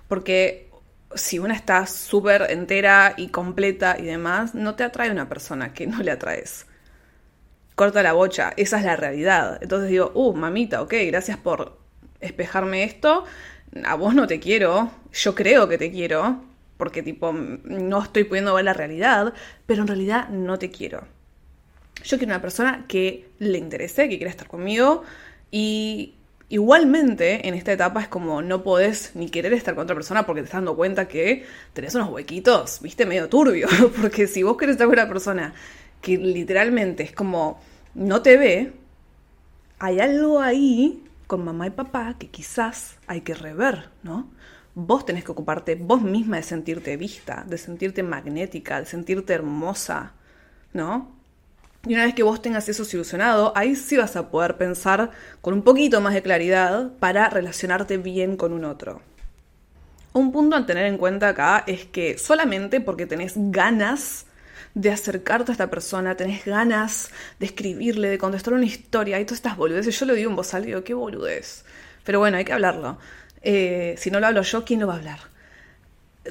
Porque 0.07 0.69
si 1.15 1.39
una 1.39 1.53
está 1.53 1.87
súper 1.87 2.47
entera 2.49 3.13
y 3.17 3.29
completa 3.29 3.97
y 3.99 4.03
demás, 4.03 4.55
no 4.55 4.75
te 4.75 4.83
atrae 4.83 5.11
una 5.11 5.29
persona 5.29 5.73
que 5.73 5.87
no 5.87 6.01
le 6.03 6.11
atraes 6.11 6.65
corta 7.77 8.01
la 8.01 8.13
bocha, 8.13 8.53
esa 8.57 8.79
es 8.79 8.85
la 8.85 8.95
realidad. 8.95 9.59
Entonces 9.61 9.91
digo, 9.91 10.11
uh, 10.15 10.33
mamita, 10.33 10.81
ok, 10.81 10.95
gracias 11.05 11.37
por 11.37 11.77
espejarme 12.19 12.83
esto, 12.83 13.23
a 13.85 13.93
vos 13.93 14.15
no 14.15 14.25
te 14.25 14.39
quiero, 14.39 14.89
yo 15.13 15.35
creo 15.35 15.69
que 15.69 15.77
te 15.77 15.91
quiero, 15.91 16.41
porque 16.77 17.03
tipo, 17.03 17.31
no 17.31 18.01
estoy 18.01 18.23
pudiendo 18.23 18.55
ver 18.55 18.65
la 18.65 18.73
realidad, 18.73 19.31
pero 19.67 19.83
en 19.83 19.87
realidad 19.89 20.27
no 20.29 20.57
te 20.57 20.71
quiero. 20.71 21.07
Yo 22.03 22.17
quiero 22.17 22.33
una 22.33 22.41
persona 22.41 22.85
que 22.87 23.29
le 23.37 23.59
interese, 23.59 24.09
que 24.09 24.17
quiera 24.17 24.31
estar 24.31 24.47
conmigo 24.47 25.03
y 25.51 26.15
igualmente 26.49 27.47
en 27.47 27.53
esta 27.53 27.73
etapa 27.73 28.01
es 28.01 28.07
como 28.07 28.41
no 28.41 28.63
podés 28.63 29.11
ni 29.15 29.29
querer 29.29 29.53
estar 29.53 29.75
con 29.75 29.83
otra 29.83 29.95
persona 29.95 30.25
porque 30.25 30.41
te 30.41 30.45
estás 30.45 30.59
dando 30.59 30.75
cuenta 30.75 31.07
que 31.07 31.45
tenés 31.73 31.95
unos 31.95 32.09
huequitos, 32.09 32.79
viste, 32.81 33.05
medio 33.05 33.29
turbio, 33.29 33.67
porque 34.01 34.27
si 34.27 34.43
vos 34.43 34.57
querés 34.57 34.73
estar 34.73 34.87
con 34.87 34.97
una 34.97 35.07
persona 35.07 35.53
que 36.01 36.17
literalmente 36.17 37.03
es 37.03 37.11
como 37.11 37.59
no 37.95 38.21
te 38.21 38.37
ve, 38.37 38.73
hay 39.79 39.99
algo 39.99 40.39
ahí 40.39 41.03
con 41.27 41.43
mamá 41.43 41.67
y 41.67 41.71
papá 41.71 42.15
que 42.17 42.29
quizás 42.29 42.95
hay 43.07 43.21
que 43.21 43.33
rever, 43.33 43.89
¿no? 44.03 44.29
Vos 44.75 45.05
tenés 45.05 45.23
que 45.23 45.31
ocuparte 45.31 45.75
vos 45.75 46.01
misma 46.01 46.37
de 46.37 46.43
sentirte 46.43 46.97
vista, 46.97 47.43
de 47.47 47.57
sentirte 47.57 48.03
magnética, 48.03 48.79
de 48.79 48.85
sentirte 48.85 49.33
hermosa, 49.33 50.13
¿no? 50.73 51.16
Y 51.85 51.93
una 51.93 52.05
vez 52.05 52.15
que 52.15 52.23
vos 52.23 52.41
tengas 52.41 52.67
eso 52.67 52.83
solucionado, 52.83 53.53
ahí 53.55 53.75
sí 53.75 53.97
vas 53.97 54.15
a 54.15 54.29
poder 54.29 54.57
pensar 54.57 55.11
con 55.41 55.53
un 55.53 55.61
poquito 55.61 56.01
más 56.01 56.13
de 56.13 56.21
claridad 56.21 56.91
para 56.99 57.29
relacionarte 57.29 57.97
bien 57.97 58.35
con 58.35 58.51
un 58.51 58.65
otro. 58.65 59.01
Un 60.13 60.31
punto 60.31 60.55
a 60.55 60.65
tener 60.65 60.85
en 60.85 60.97
cuenta 60.97 61.29
acá 61.29 61.63
es 61.67 61.85
que 61.85 62.17
solamente 62.17 62.81
porque 62.81 63.05
tenés 63.05 63.33
ganas 63.35 64.25
de 64.73 64.91
acercarte 64.91 65.51
a 65.51 65.53
esta 65.53 65.69
persona, 65.69 66.15
tenés 66.15 66.45
ganas 66.45 67.11
de 67.39 67.45
escribirle, 67.45 68.09
de 68.09 68.17
contestar 68.17 68.53
una 68.53 68.65
historia 68.65 69.19
y 69.19 69.25
todas 69.25 69.37
estas 69.37 69.57
boludeces. 69.57 69.99
Yo 69.99 70.05
lo 70.05 70.13
digo 70.13 70.29
en 70.29 70.35
voz 70.35 70.53
alta 70.53 70.67
digo, 70.67 70.83
qué 70.83 70.93
boludez. 70.93 71.65
Pero 72.03 72.19
bueno, 72.19 72.37
hay 72.37 72.45
que 72.45 72.53
hablarlo. 72.53 72.97
Eh, 73.41 73.95
si 73.97 74.11
no 74.11 74.19
lo 74.19 74.27
hablo 74.27 74.41
yo, 74.41 74.65
¿quién 74.65 74.79
lo 74.79 74.87
va 74.87 74.93
a 74.93 74.97
hablar? 74.97 75.19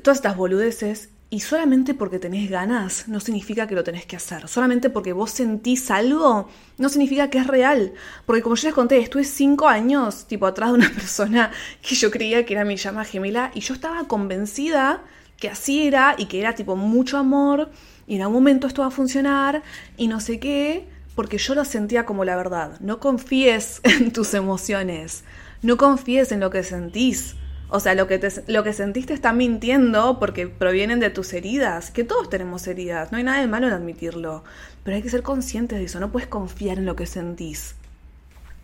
Todas 0.02 0.18
estas 0.18 0.36
boludeces 0.36 1.10
y 1.28 1.40
solamente 1.40 1.94
porque 1.94 2.20
tenés 2.20 2.48
ganas 2.48 3.08
no 3.08 3.18
significa 3.18 3.66
que 3.66 3.74
lo 3.74 3.82
tenés 3.82 4.06
que 4.06 4.16
hacer. 4.16 4.46
Solamente 4.48 4.90
porque 4.90 5.12
vos 5.12 5.32
sentís 5.32 5.90
algo 5.90 6.48
no 6.78 6.88
significa 6.88 7.30
que 7.30 7.38
es 7.38 7.46
real. 7.46 7.92
Porque 8.24 8.42
como 8.42 8.54
yo 8.54 8.68
les 8.68 8.74
conté, 8.74 8.98
estuve 8.98 9.24
cinco 9.24 9.68
años 9.68 10.26
tipo 10.26 10.46
atrás 10.46 10.70
de 10.70 10.76
una 10.76 10.90
persona 10.94 11.50
que 11.82 11.94
yo 11.96 12.10
creía 12.10 12.46
que 12.46 12.54
era 12.54 12.64
mi 12.64 12.76
llama 12.76 13.04
gemela 13.04 13.50
y 13.54 13.60
yo 13.60 13.74
estaba 13.74 14.06
convencida 14.06 15.02
que 15.38 15.48
así 15.48 15.86
era 15.86 16.14
y 16.16 16.26
que 16.26 16.40
era 16.40 16.54
tipo 16.54 16.76
mucho 16.76 17.18
amor 17.18 17.70
y 18.06 18.16
en 18.16 18.22
algún 18.22 18.36
momento 18.36 18.66
esto 18.66 18.82
va 18.82 18.88
a 18.88 18.92
funcionar 18.92 19.62
y 19.96 20.06
no 20.06 20.20
sé 20.20 20.38
qué, 20.38 20.88
porque 21.14 21.38
yo 21.38 21.54
lo 21.54 21.64
sentía 21.64 22.06
como 22.06 22.24
la 22.24 22.36
verdad. 22.36 22.78
No 22.80 23.00
confíes 23.00 23.80
en 23.82 24.12
tus 24.12 24.32
emociones, 24.34 25.24
no 25.62 25.76
confíes 25.76 26.30
en 26.30 26.40
lo 26.40 26.50
que 26.50 26.62
sentís. 26.62 27.34
O 27.68 27.80
sea, 27.80 27.94
lo 27.94 28.06
que, 28.06 28.18
te, 28.18 28.28
lo 28.46 28.62
que 28.62 28.72
sentiste 28.72 29.12
está 29.12 29.32
mintiendo 29.32 30.20
porque 30.20 30.46
provienen 30.46 31.00
de 31.00 31.10
tus 31.10 31.32
heridas, 31.32 31.90
que 31.90 32.04
todos 32.04 32.30
tenemos 32.30 32.66
heridas, 32.68 33.10
no 33.10 33.18
hay 33.18 33.24
nada 33.24 33.40
de 33.40 33.48
malo 33.48 33.66
en 33.66 33.72
admitirlo, 33.72 34.44
pero 34.84 34.96
hay 34.96 35.02
que 35.02 35.10
ser 35.10 35.22
conscientes 35.22 35.78
de 35.78 35.84
eso, 35.84 35.98
no 35.98 36.12
puedes 36.12 36.28
confiar 36.28 36.78
en 36.78 36.86
lo 36.86 36.94
que 36.94 37.06
sentís. 37.06 37.74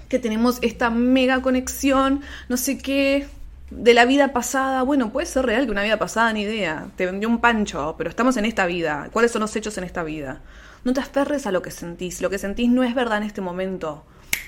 Que 0.09 0.21
tenemos 0.21 0.59
esta 0.62 0.88
mega 0.90 1.42
conexión, 1.42 2.21
no 2.49 2.56
sé 2.56 2.78
qué, 2.78 3.26
de 3.71 3.94
la 3.94 4.04
vida 4.04 4.32
pasada, 4.32 4.82
bueno, 4.82 5.11
puede 5.11 5.26
ser 5.26 5.47
real 5.47 5.64
que 5.64 5.73
una 5.73 5.82
vida 5.82 5.99
pasada, 5.99 6.32
ni 6.32 6.42
idea, 6.42 6.87
te 6.97 7.06
vendió 7.06 7.28
un 7.28 7.40
pancho, 7.40 7.97
pero 7.99 8.09
estamos 8.09 8.37
en 8.37 8.44
esta 8.44 8.66
vida, 8.66 9.09
¿cuáles 9.12 9.32
son 9.32 9.40
los 9.40 9.56
hechos 9.56 9.76
en 9.78 9.85
esta 9.85 10.04
vida? 10.04 10.42
No 10.85 10.92
te 10.92 11.00
aferres 11.00 11.47
a 11.47 11.52
lo 11.52 11.62
que 11.62 11.73
sentís, 11.73 12.21
lo 12.21 12.30
que 12.30 12.38
sentís 12.38 12.68
no 12.68 12.85
es 12.85 12.94
verdad 12.94 13.18
en 13.18 13.25
este 13.25 13.40
momento. 13.40 14.04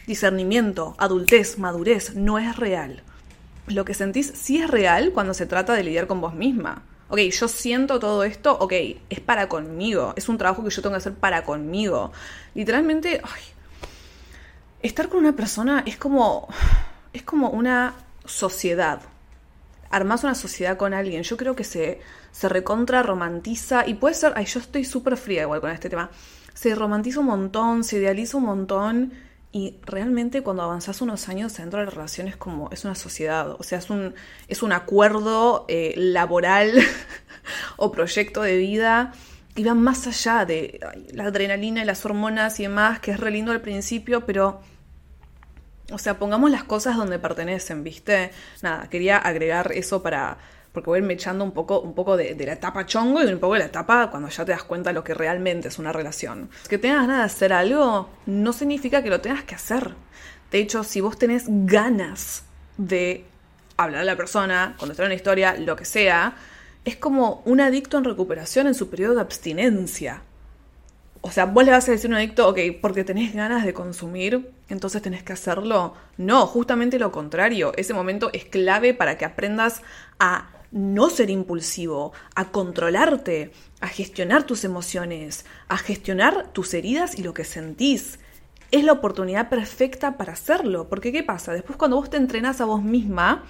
Discernimiento, 0.07 0.95
adultez, 0.99 1.59
madurez, 1.59 2.15
no 2.15 2.39
es 2.39 2.57
real. 2.57 3.03
Lo 3.67 3.85
que 3.85 3.95
sentís 3.95 4.33
sí 4.35 4.59
es 4.59 4.71
real 4.71 5.13
cuando 5.13 5.35
se 5.35 5.47
trata 5.47 5.73
de 5.73 5.85
lidiar 5.85 6.07
con 6.07 6.21
vos 6.21 6.35
misma. 6.35 6.83
Ok, 7.09 7.19
yo 7.19 7.49
siento 7.49 7.99
todo 7.99 8.25
esto, 8.25 8.57
ok, 8.59 8.73
es 9.11 9.21
para 9.21 9.49
conmigo, 9.49 10.15
es 10.17 10.29
un 10.29 10.39
trabajo 10.39 10.65
que 10.65 10.71
yo 10.71 10.83
tengo 10.83 10.95
que 10.95 10.99
hacer 10.99 11.15
para 11.15 11.45
conmigo. 11.45 12.13
Literalmente, 12.55 13.21
estar 14.83 15.09
con 15.09 15.21
una 15.21 15.37
persona 15.37 15.83
es 15.87 15.97
como, 15.97 16.49
es 17.13 17.23
como 17.23 17.51
una 17.51 17.95
sociedad, 18.25 19.01
armas 19.91 20.25
una 20.25 20.35
sociedad 20.35 20.77
con 20.77 20.95
alguien, 20.95 21.23
yo 21.23 21.37
creo 21.37 21.55
que 21.55 21.65
se, 21.65 22.01
se 22.33 22.49
recontra 22.49 23.03
romantiza 23.03 23.87
y 23.87 23.95
puede 23.95 24.15
ser, 24.15 24.33
ay, 24.35 24.47
yo 24.47 24.61
estoy 24.61 24.85
súper 24.85 25.17
fría 25.17 25.43
igual 25.43 25.61
con 25.61 25.71
este 25.71 25.91
tema, 25.91 26.11
se 26.55 26.75
romantiza 26.75 27.21
un 27.21 27.27
montón, 27.27 27.85
se 27.85 27.99
idealiza 27.99 28.39
un 28.39 28.45
montón 28.45 29.13
y 29.55 29.79
realmente 29.83 30.43
cuando 30.43 30.65
avanzas 30.65 31.01
unos 31.01 31.29
años 31.29 31.57
dentro 31.57 31.79
de 31.79 31.85
la 31.85 31.91
relación 31.93 32.27
es 32.27 32.37
como, 32.37 32.71
es 32.73 32.85
una 32.85 32.97
sociedad, 32.97 33.53
o 33.53 33.63
sea, 33.63 33.79
es 33.79 33.89
un, 33.89 34.13
es 34.49 34.65
un 34.65 34.73
acuerdo 34.73 35.65
eh, 35.69 35.95
laboral 35.97 36.73
o 37.77 37.93
proyecto 37.93 38.43
de 38.43 38.57
vida 38.57 39.13
que 39.55 39.65
va 39.65 39.75
más 39.75 40.09
allá 40.09 40.45
de 40.45 40.81
la 41.13 41.27
adrenalina 41.27 41.83
y 41.83 41.85
las 41.85 42.05
hormonas 42.05 42.59
y 42.59 42.65
demás, 42.65 42.99
que 42.99 43.13
es 43.13 43.21
re 43.21 43.31
lindo 43.31 43.53
al 43.53 43.61
principio, 43.61 44.27
pero 44.27 44.61
o 45.93 45.99
sea, 45.99 46.19
pongamos 46.19 46.51
las 46.51 46.65
cosas 46.65 46.97
donde 46.97 47.21
pertenecen, 47.21 47.85
¿viste? 47.85 48.33
Nada, 48.61 48.89
quería 48.91 49.19
agregar 49.19 49.71
eso 49.71 50.03
para. 50.03 50.37
Porque 50.75 50.91
voy 50.91 50.97
a 50.97 51.03
irme 51.03 51.15
echando 51.15 51.45
un 51.45 51.53
poco, 51.53 51.81
un 51.81 51.95
poco 51.95 52.17
de, 52.17 52.35
la 52.35 52.53
etapa 52.53 52.85
chongo 52.85 53.23
y 53.23 53.33
un 53.33 53.39
poco 53.39 53.55
de 53.55 53.61
la 53.61 53.67
etapa 53.67 54.11
cuando 54.11 54.29
ya 54.29 54.45
te 54.45 54.51
das 54.51 54.65
cuenta 54.65 54.91
de 54.91 54.95
lo 54.95 55.05
que 55.05 55.15
realmente 55.15 55.69
es 55.69 55.79
una 55.79 55.93
relación. 55.93 56.51
Que 56.69 56.79
tengas 56.79 57.07
ganas 57.07 57.19
de 57.19 57.25
hacer 57.25 57.53
algo 57.53 58.11
no 58.27 58.53
significa 58.53 59.01
que 59.01 59.09
lo 59.09 59.21
tengas 59.21 59.45
que 59.45 59.55
hacer. 59.55 59.95
De 60.51 60.59
hecho, 60.59 60.83
si 60.83 61.01
vos 61.01 61.17
tenés 61.17 61.45
ganas 61.47 62.43
de 62.77 63.25
hablar 63.77 64.01
a 64.01 64.05
la 64.05 64.17
persona, 64.17 64.75
contestar 64.77 65.07
una 65.07 65.15
historia, 65.15 65.57
lo 65.57 65.77
que 65.77 65.85
sea, 65.85 66.35
es 66.85 66.97
como 66.97 67.43
un 67.45 67.61
adicto 67.61 67.97
en 67.97 68.05
recuperación 68.05 68.67
en 68.67 68.75
su 68.75 68.91
periodo 68.91 69.15
de 69.15 69.21
abstinencia. 69.21 70.23
O 71.21 71.31
sea, 71.31 71.47
vos 71.47 71.65
le 71.65 71.71
vas 71.71 71.89
a 71.89 71.93
decir 71.93 72.11
a 72.11 72.15
un 72.15 72.17
adicto, 72.17 72.49
ok, 72.49 72.59
porque 72.83 73.03
tenés 73.03 73.33
ganas 73.33 73.65
de 73.65 73.73
consumir, 73.73 74.51
entonces 74.69 75.01
tenés 75.01 75.23
que 75.23 75.33
hacerlo. 75.33 75.95
No, 76.19 76.47
justamente 76.47 76.99
lo 76.99 77.13
contrario. 77.13 77.73
Ese 77.77 77.95
momento 77.95 78.29
es 78.33 78.45
clave 78.45 78.93
para 78.93 79.17
que 79.17 79.25
aprendas 79.25 79.83
a 80.19 80.54
no 80.75 81.09
ser 81.09 81.31
impulsivo, 81.31 82.13
a 82.35 82.51
controlarte, 82.51 83.53
a 83.81 83.87
gestionar 83.87 84.43
tus 84.43 84.65
emociones, 84.65 85.47
a 85.69 85.79
gestionar 85.79 86.49
tus 86.53 86.75
heridas 86.75 87.17
y 87.17 87.23
lo 87.23 87.33
que 87.33 87.45
sentís. 87.45 88.19
Es 88.73 88.83
la 88.83 88.93
oportunidad 88.93 89.49
perfecta 89.49 90.17
para 90.17 90.33
hacerlo. 90.33 90.89
Porque 90.89 91.13
¿qué 91.13 91.23
pasa? 91.23 91.53
Después 91.53 91.79
cuando 91.79 91.97
vos 91.97 92.11
te 92.11 92.17
entrenás 92.17 92.61
a 92.61 92.65
vos 92.65 92.83
misma, 92.83 93.45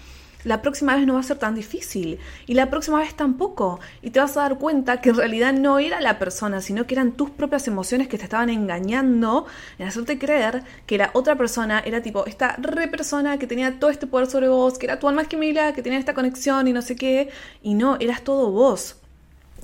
la 0.44 0.62
próxima 0.62 0.94
vez 0.94 1.06
no 1.06 1.14
va 1.14 1.20
a 1.20 1.24
ser 1.24 1.38
tan 1.38 1.54
difícil 1.54 2.18
y 2.46 2.54
la 2.54 2.70
próxima 2.70 2.98
vez 3.00 3.14
tampoco. 3.14 3.80
Y 4.02 4.10
te 4.10 4.20
vas 4.20 4.36
a 4.36 4.42
dar 4.42 4.58
cuenta 4.58 5.00
que 5.00 5.10
en 5.10 5.16
realidad 5.16 5.52
no 5.52 5.78
era 5.78 6.00
la 6.00 6.18
persona, 6.18 6.60
sino 6.60 6.86
que 6.86 6.94
eran 6.94 7.12
tus 7.12 7.30
propias 7.30 7.66
emociones 7.66 8.08
que 8.08 8.18
te 8.18 8.24
estaban 8.24 8.50
engañando 8.50 9.46
en 9.78 9.88
hacerte 9.88 10.18
creer 10.18 10.62
que 10.86 10.98
la 10.98 11.10
otra 11.14 11.36
persona 11.36 11.80
era 11.84 12.02
tipo 12.02 12.26
esta 12.26 12.56
re 12.58 12.88
persona 12.88 13.38
que 13.38 13.46
tenía 13.46 13.78
todo 13.78 13.90
este 13.90 14.06
poder 14.06 14.28
sobre 14.28 14.48
vos, 14.48 14.78
que 14.78 14.86
era 14.86 14.98
tu 14.98 15.08
alma 15.08 15.24
gemela, 15.24 15.72
que 15.72 15.82
tenía 15.82 15.98
esta 15.98 16.14
conexión 16.14 16.68
y 16.68 16.72
no 16.72 16.82
sé 16.82 16.96
qué. 16.96 17.30
Y 17.62 17.74
no, 17.74 17.96
eras 18.00 18.22
todo 18.22 18.50
vos. 18.50 18.96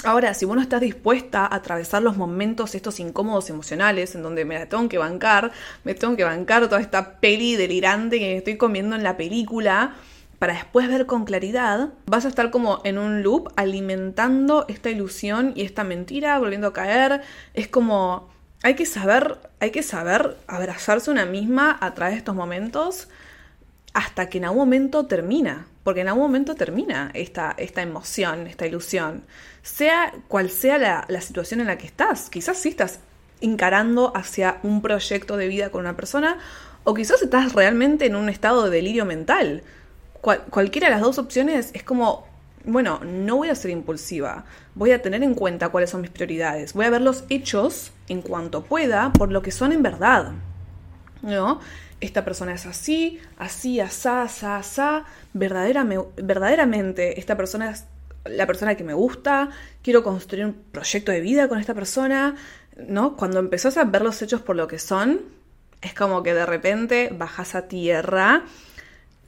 Ahora, 0.03 0.33
si 0.33 0.47
vos 0.47 0.57
no 0.57 0.63
estás 0.63 0.81
dispuesta 0.81 1.45
a 1.45 1.55
atravesar 1.57 2.03
los 2.03 2.17
momentos 2.17 2.75
estos 2.75 3.01
incómodos 3.01 3.51
emocionales 3.51 4.15
en 4.15 4.23
donde 4.23 4.47
me 4.47 4.59
la 4.59 4.67
tengo 4.67 4.89
que 4.89 4.97
bancar, 4.97 5.53
me 5.85 5.93
tengo 5.93 6.17
que 6.17 6.25
bancar 6.25 6.67
toda 6.69 6.81
esta 6.81 7.21
peli 7.21 7.57
delirante 7.57 8.19
que 8.19 8.39
estoy 8.39 8.57
comiendo 8.57 8.97
en 8.97 9.03
la 9.03 9.19
película, 9.19 9.95
para 10.41 10.55
después 10.55 10.89
ver 10.89 11.05
con 11.05 11.27
claridad, 11.27 11.91
vas 12.07 12.25
a 12.25 12.29
estar 12.29 12.51
como 12.51 12.81
en 12.85 12.97
un 12.97 13.23
loop 13.23 13.53
alimentando 13.57 14.65
esta 14.69 14.89
ilusión 14.89 15.53
y 15.55 15.65
esta 15.65 15.85
mentira, 15.85 16.39
volviendo 16.39 16.69
a 16.69 16.73
caer. 16.73 17.21
Es 17.53 17.69
como 17.69 18.31
hay 18.63 18.75
que 18.75 18.87
saber, 18.87 19.37
hay 19.61 19.71
que 19.71 19.83
saber 19.83 20.39
abrazarse 20.47 21.11
una 21.11 21.27
misma 21.27 21.77
a 21.79 21.93
través 21.93 22.15
de 22.15 22.19
estos 22.21 22.35
momentos 22.35 23.09
hasta 23.93 24.31
que 24.31 24.39
en 24.39 24.47
algún 24.47 24.61
momento 24.61 25.05
termina, 25.05 25.67
porque 25.85 26.01
en 26.01 26.09
algún 26.09 26.23
momento 26.23 26.55
termina 26.55 27.11
esta, 27.13 27.55
esta 27.59 27.83
emoción, 27.83 28.47
esta 28.47 28.67
ilusión, 28.67 29.25
sea 29.61 30.15
cual 30.27 30.49
sea 30.49 30.79
la, 30.79 31.05
la 31.09 31.21
situación 31.21 31.61
en 31.61 31.67
la 31.67 31.77
que 31.77 31.87
estás. 31.87 32.31
Quizás 32.31 32.57
sí 32.57 32.71
estás 32.71 33.01
encarando 33.43 34.17
hacia 34.17 34.59
un 34.63 34.81
proyecto 34.81 35.37
de 35.37 35.49
vida 35.49 35.69
con 35.69 35.83
una 35.83 35.97
persona, 35.97 36.39
o 36.85 36.95
quizás 36.95 37.21
estás 37.21 37.53
realmente 37.53 38.07
en 38.07 38.17
un 38.17 38.31
estado 38.31 38.65
de 38.65 38.71
delirio 38.71 39.05
mental. 39.05 39.65
Cualquiera 40.21 40.89
de 40.89 40.95
las 40.95 41.01
dos 41.01 41.19
opciones 41.19 41.71
es 41.73 41.83
como, 41.83 42.27
bueno, 42.65 43.01
no 43.05 43.37
voy 43.37 43.49
a 43.49 43.55
ser 43.55 43.71
impulsiva, 43.71 44.45
voy 44.75 44.93
a 44.93 45.03
tener 45.03 45.23
en 45.23 45.35
cuenta 45.35 45.71
cuáles 45.71 45.91
son 45.91 46.03
mis 46.03 46.11
prioridades, 46.11 46.75
voy 46.75 46.85
a 46.85 46.91
ver 46.91 47.01
los 47.01 47.25
hechos 47.29 47.93
en 48.09 48.23
cuanto 48.23 48.63
pueda 48.63 49.13
por 49.13 49.33
lo 49.33 49.43
que 49.43 49.51
son 49.51 49.73
en 49.73 49.83
verdad. 49.83 50.33
¿No? 51.23 51.61
Esta 52.01 52.25
persona 52.25 52.55
es 52.55 52.65
así, 52.65 53.19
así, 53.37 53.79
asá, 53.79 54.23
asá, 54.23 54.57
asá, 54.57 55.05
verdaderamente 55.35 57.21
esta 57.21 57.37
persona 57.37 57.71
es 57.71 57.85
la 58.25 58.47
persona 58.47 58.75
que 58.75 58.85
me 58.85 58.95
gusta, 58.95 59.51
quiero 59.83 60.03
construir 60.03 60.45
un 60.45 60.55
proyecto 60.55 61.13
de 61.13 61.21
vida 61.21 61.49
con 61.49 61.59
esta 61.59 61.75
persona, 61.75 62.37
¿no? 62.77 63.17
Cuando 63.17 63.39
empezás 63.39 63.77
a 63.77 63.85
ver 63.85 64.03
los 64.03 64.21
hechos 64.23 64.43
por 64.43 64.57
lo 64.57 64.67
que 64.67 64.79
son, 64.79 65.21
es 65.81 65.95
como 65.95 66.23
que 66.23 66.35
de 66.35 66.47
repente 66.47 67.11
bajas 67.17 67.55
a 67.55 67.69
tierra 67.69 68.45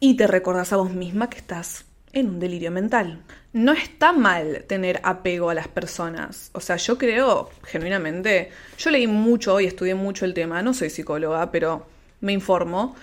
y 0.04 0.14
te 0.14 0.26
recordás 0.26 0.72
a 0.72 0.78
vos 0.78 0.92
misma 0.92 1.30
que 1.30 1.38
estás 1.38 1.84
en 2.12 2.28
un 2.28 2.40
delirio 2.40 2.72
mental. 2.72 3.22
No 3.52 3.72
está 3.72 4.12
mal 4.12 4.64
tener 4.66 5.00
apego 5.04 5.48
a 5.48 5.54
las 5.54 5.68
personas. 5.68 6.50
O 6.54 6.60
sea, 6.60 6.74
yo 6.74 6.98
creo, 6.98 7.50
genuinamente, 7.62 8.50
yo 8.76 8.90
leí 8.90 9.06
mucho 9.06 9.60
y 9.60 9.66
estudié 9.66 9.94
mucho 9.94 10.24
el 10.24 10.34
tema, 10.34 10.60
no 10.60 10.74
soy 10.74 10.90
psicóloga, 10.90 11.52
pero 11.52 11.86
me 12.20 12.32
informo. 12.32 12.96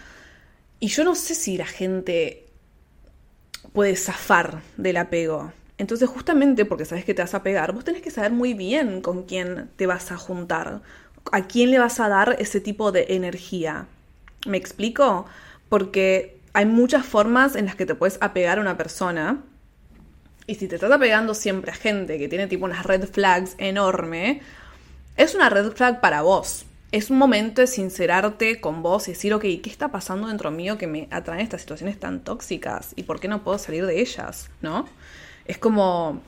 Y 0.82 0.89
yo 0.89 1.06
no 1.06 1.15
sé 1.15 1.36
si 1.36 1.58
la 1.58 1.68
gente 1.68 2.48
puede 3.72 3.96
zafar 3.96 4.62
del 4.75 4.98
apego. 4.98 5.53
Entonces, 5.77 6.10
justamente 6.10 6.65
porque 6.65 6.84
sabes 6.84 7.06
que 7.06 7.13
te 7.13 7.22
vas 7.22 7.34
a 7.34 7.44
pegar, 7.44 7.72
vos 7.72 7.86
tenés 7.86 8.01
que 8.01 8.12
saber 8.12 8.34
muy 8.34 8.53
bien 8.53 9.00
con 9.00 9.24
quién 9.24 9.70
te 9.77 9.88
vas 9.88 10.12
a 10.12 10.18
juntar, 10.18 10.82
a 11.32 11.48
quién 11.48 11.72
le 11.72 11.79
vas 11.79 12.01
a 12.01 12.10
dar 12.10 12.36
ese 12.39 12.60
tipo 12.60 12.91
de 12.91 13.06
energía. 13.12 13.88
¿Me 14.46 14.58
explico? 14.58 15.27
Porque 15.70 16.38
hay 16.53 16.65
muchas 16.65 17.06
formas 17.06 17.56
en 17.56 17.65
las 17.65 17.75
que 17.75 17.86
te 17.86 17.96
puedes 17.96 18.18
apegar 18.22 18.58
a 18.58 18.62
una 18.62 18.77
persona. 18.77 19.44
Y 20.48 20.56
si 20.56 20.68
te 20.68 20.75
estás 20.75 20.91
apegando 20.91 21.34
siempre 21.34 21.72
a 21.72 21.75
gente 21.75 22.18
que 22.18 22.27
tiene 22.27 22.48
tipo 22.48 22.65
unas 22.65 22.86
red 22.86 23.08
flags 23.08 23.56
enorme, 23.60 24.41
es 25.15 25.36
una 25.36 25.50
red 25.50 25.72
flag 25.72 26.01
para 26.01 26.22
vos. 26.22 26.65
Es 26.91 27.12
un 27.12 27.20
momento 27.20 27.62
de 27.62 27.68
sincerarte 27.68 28.60
con 28.60 28.82
vos 28.82 29.08
y 29.08 29.12
decir, 29.12 29.32
ok, 29.34 29.41
¿qué 29.41 29.70
está 29.70 29.89
pasando 29.89 30.27
dentro 30.27 30.50
mío 30.50 30.79
que 30.79 30.88
me 30.88 31.08
atraen 31.12 31.41
estas 31.41 31.62
situaciones 31.62 32.00
tan 32.00 32.24
tóxicas? 32.24 32.94
¿Y 32.96 33.03
por 33.03 33.20
qué 33.20 33.27
no 33.27 33.44
puedo 33.44 33.60
salir 33.60 33.86
de 33.86 34.01
ellas? 34.01 34.50
¿No? 34.62 34.89
Es 35.46 35.60
como, 35.60 36.22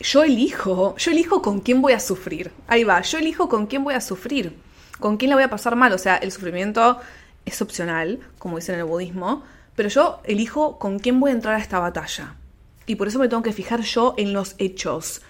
yo 0.00 0.22
elijo, 0.22 0.94
yo 0.98 1.12
elijo 1.12 1.40
con 1.40 1.60
quién 1.60 1.80
voy 1.80 1.94
a 1.94 2.00
sufrir. 2.00 2.52
Ahí 2.66 2.84
va, 2.84 3.00
yo 3.00 3.18
elijo 3.18 3.48
con 3.48 3.66
quién 3.66 3.84
voy 3.84 3.94
a 3.94 4.02
sufrir, 4.02 4.54
con 5.00 5.16
quién 5.16 5.30
la 5.30 5.36
voy 5.36 5.44
a 5.44 5.50
pasar 5.50 5.76
mal. 5.76 5.92
O 5.92 5.98
sea, 5.98 6.16
el 6.16 6.30
sufrimiento 6.30 7.00
es 7.44 7.62
opcional, 7.62 8.20
como 8.38 8.56
dicen 8.56 8.74
en 8.74 8.80
el 8.80 8.86
budismo, 8.86 9.42
pero 9.74 9.88
yo 9.88 10.20
elijo 10.24 10.78
con 10.78 10.98
quién 10.98 11.20
voy 11.20 11.30
a 11.30 11.34
entrar 11.34 11.54
a 11.54 11.62
esta 11.62 11.78
batalla. 11.78 12.36
Y 12.86 12.96
por 12.96 13.08
eso 13.08 13.18
me 13.18 13.28
tengo 13.28 13.42
que 13.42 13.52
fijar 13.52 13.80
yo 13.82 14.14
en 14.16 14.32
los 14.32 14.54
hechos. 14.58 15.22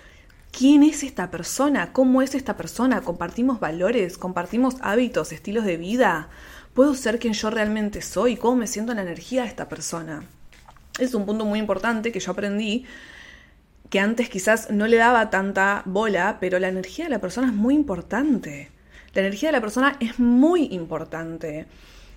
¿Quién 0.50 0.82
es 0.82 1.02
esta 1.02 1.30
persona? 1.30 1.92
¿Cómo 1.92 2.22
es 2.22 2.34
esta 2.34 2.56
persona? 2.56 3.02
¿Compartimos 3.02 3.60
valores? 3.60 4.18
¿Compartimos 4.18 4.76
hábitos, 4.80 5.32
estilos 5.32 5.64
de 5.64 5.76
vida? 5.76 6.28
¿Puedo 6.74 6.94
ser 6.94 7.18
quien 7.18 7.34
yo 7.34 7.50
realmente 7.50 8.02
soy? 8.02 8.36
¿Cómo 8.36 8.56
me 8.56 8.66
siento 8.66 8.92
en 8.92 8.96
la 8.96 9.02
energía 9.02 9.42
de 9.42 9.48
esta 9.48 9.68
persona? 9.68 10.24
es 10.98 11.14
un 11.14 11.26
punto 11.26 11.44
muy 11.44 11.58
importante 11.58 12.12
que 12.12 12.20
yo 12.20 12.32
aprendí 12.32 12.84
que 13.90 14.00
antes 14.00 14.28
quizás 14.28 14.70
no 14.70 14.86
le 14.86 14.96
daba 14.96 15.28
tanta 15.28 15.82
bola, 15.84 16.38
pero 16.40 16.58
la 16.58 16.68
energía 16.68 17.04
de 17.04 17.10
la 17.10 17.20
persona 17.20 17.48
es 17.48 17.52
muy 17.52 17.74
importante. 17.74 18.70
La 19.12 19.20
energía 19.20 19.50
de 19.50 19.52
la 19.52 19.60
persona 19.60 19.96
es 20.00 20.18
muy 20.18 20.68
importante. 20.72 21.66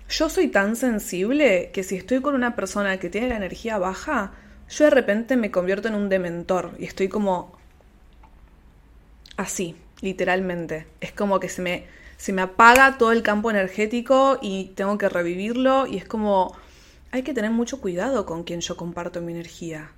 Yo 0.08 0.28
soy 0.28 0.48
tan 0.48 0.76
sensible 0.76 1.70
que 1.72 1.82
si 1.82 1.96
estoy 1.96 2.20
con 2.20 2.34
una 2.34 2.54
persona 2.54 2.98
que 2.98 3.10
tiene 3.10 3.28
la 3.28 3.36
energía 3.36 3.78
baja, 3.78 4.32
yo 4.68 4.84
de 4.84 4.90
repente 4.90 5.36
me 5.36 5.50
convierto 5.50 5.88
en 5.88 5.94
un 5.94 6.08
dementor 6.08 6.72
y 6.78 6.84
estoy 6.84 7.08
como 7.08 7.52
así, 9.36 9.76
literalmente. 10.00 10.86
Es 11.00 11.12
como 11.12 11.40
que 11.40 11.48
se 11.48 11.60
me, 11.62 11.86
se 12.16 12.32
me 12.32 12.42
apaga 12.42 12.98
todo 12.98 13.12
el 13.12 13.22
campo 13.22 13.50
energético 13.50 14.38
y 14.40 14.72
tengo 14.76 14.96
que 14.96 15.08
revivirlo 15.08 15.86
y 15.86 15.96
es 15.96 16.04
como 16.04 16.56
hay 17.10 17.22
que 17.22 17.34
tener 17.34 17.50
mucho 17.50 17.80
cuidado 17.80 18.26
con 18.26 18.44
quien 18.44 18.60
yo 18.60 18.76
comparto 18.76 19.20
mi 19.20 19.32
energía. 19.32 19.90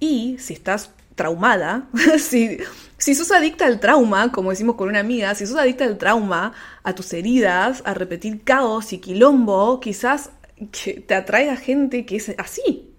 Y 0.00 0.38
si 0.38 0.54
estás 0.54 0.90
traumada, 1.16 1.88
si, 2.18 2.58
si 2.98 3.14
sos 3.16 3.32
adicta 3.32 3.66
al 3.66 3.80
trauma, 3.80 4.30
como 4.30 4.50
decimos 4.50 4.76
con 4.76 4.88
una 4.88 5.00
amiga, 5.00 5.34
si 5.34 5.46
sos 5.46 5.56
adicta 5.56 5.84
al 5.84 5.98
trauma, 5.98 6.52
a 6.84 6.94
tus 6.94 7.12
heridas, 7.12 7.82
a 7.84 7.94
repetir 7.94 8.44
caos 8.44 8.92
y 8.92 8.98
quilombo, 8.98 9.80
quizás 9.80 10.30
que 10.70 11.00
te 11.00 11.14
atraiga 11.14 11.56
gente 11.56 12.06
que 12.06 12.16
es 12.16 12.32
así, 12.38 12.92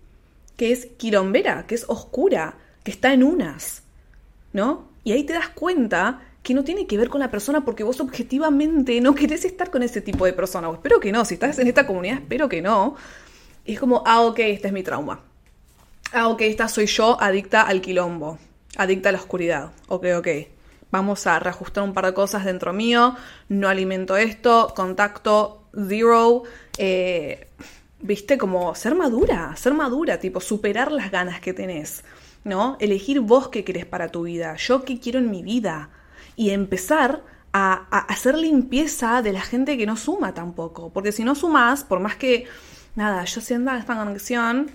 que 0.58 0.73
es 0.73 0.88
quilombera, 0.97 1.65
que 1.67 1.75
es 1.75 1.86
oscura, 1.88 2.58
que 2.84 2.91
está 2.91 3.13
en 3.13 3.23
unas, 3.23 3.84
¿no? 4.51 4.89
Y 5.03 5.13
ahí 5.13 5.23
te 5.23 5.34
das 5.34 5.49
cuenta 5.49 6.21
que 6.43 6.53
no 6.53 6.63
tiene 6.63 6.88
que 6.88 6.97
ver 6.97 7.10
con 7.10 7.19
la 7.19 7.30
persona 7.30 7.65
porque 7.65 7.84
vos 7.84 7.99
objetivamente 7.99 8.99
no 9.01 9.15
querés 9.15 9.45
estar 9.45 9.69
con 9.69 9.84
ese 9.84 10.01
tipo 10.01 10.25
de 10.25 10.34
persona. 10.34 10.69
espero 10.71 10.99
que 10.99 11.12
no, 11.12 11.25
si 11.25 11.36
estás 11.36 11.60
en 11.60 11.67
esta 11.67 11.86
comunidad, 11.86 12.19
espero 12.19 12.49
que 12.49 12.62
no. 12.62 12.95
Y 13.65 13.73
es 13.73 13.80
como, 13.80 14.03
ah, 14.06 14.21
ok, 14.21 14.39
este 14.39 14.67
es 14.67 14.73
mi 14.73 14.84
trauma. 14.84 15.21
Ah, 16.13 16.30
ok, 16.30 16.41
esta 16.41 16.67
soy 16.67 16.86
yo 16.86 17.22
adicta 17.22 17.63
al 17.63 17.82
quilombo, 17.82 18.39
adicta 18.78 19.10
a 19.10 19.12
la 19.12 19.20
oscuridad. 19.20 19.72
Ok, 19.88 20.06
ok. 20.17 20.28
Vamos 20.89 21.28
a 21.28 21.38
reajustar 21.39 21.84
un 21.84 21.93
par 21.93 22.06
de 22.06 22.13
cosas 22.13 22.46
dentro 22.46 22.72
mío. 22.72 23.15
No 23.50 23.67
alimento 23.67 24.15
esto, 24.15 24.72
contacto 24.76 25.70
zero. 25.74 26.43
Eh, 26.78 27.48
Viste, 28.00 28.38
como 28.38 28.76
ser 28.76 28.93
madura, 28.93 29.56
ser 29.56 29.74
madura, 29.74 30.20
tipo 30.20 30.39
superar 30.39 30.91
las 30.91 31.10
ganas 31.10 31.41
que 31.41 31.54
tenés, 31.54 32.04
¿no? 32.43 32.78
Elegir 32.80 33.22
vos 33.22 33.50
qué 33.50 33.63
querés 33.63 33.88
para 33.88 34.10
tu 34.10 34.24
vida, 34.24 34.56
yo 34.56 34.86
qué 34.86 35.00
quiero 35.00 35.17
en 35.17 35.32
mi 35.32 35.41
vida. 35.41 35.89
Y 36.36 36.52
empezar 36.52 37.24
a, 37.54 37.88
hacer 38.08 38.38
limpieza 38.38 39.24
de 39.24 39.34
la 39.34 39.41
gente 39.41 39.78
que 39.78 39.88
no 39.88 39.98
suma 39.98 40.36
tampoco. 40.36 40.91
Porque 40.93 41.12
si 41.12 41.24
no 41.24 41.34
sumas, 41.34 41.84
por 41.84 42.00
más 42.00 42.15
que 42.17 42.46
nada, 42.96 43.24
yo 43.26 43.41
siento 43.41 43.72
esta 43.72 43.96
conexión, 43.96 44.70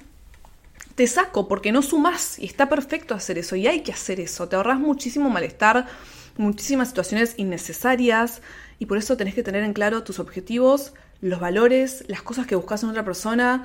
te 0.94 1.06
saco 1.06 1.48
porque 1.48 1.72
no 1.72 1.82
sumas 1.82 2.38
y 2.38 2.46
está 2.46 2.68
perfecto 2.68 3.14
hacer 3.14 3.38
eso 3.38 3.56
y 3.56 3.66
hay 3.66 3.82
que 3.82 3.92
hacer 3.92 4.20
eso. 4.20 4.48
Te 4.48 4.56
ahorras 4.56 4.78
muchísimo 4.78 5.30
malestar, 5.30 5.86
muchísimas 6.36 6.88
situaciones 6.88 7.34
innecesarias 7.36 8.42
y 8.78 8.86
por 8.86 8.98
eso 8.98 9.16
tenés 9.16 9.34
que 9.34 9.42
tener 9.42 9.62
en 9.62 9.72
claro 9.72 10.02
tus 10.02 10.18
objetivos, 10.18 10.92
los 11.20 11.40
valores, 11.40 12.04
las 12.08 12.22
cosas 12.22 12.46
que 12.46 12.56
buscas 12.56 12.82
en 12.82 12.90
otra 12.90 13.04
persona. 13.04 13.64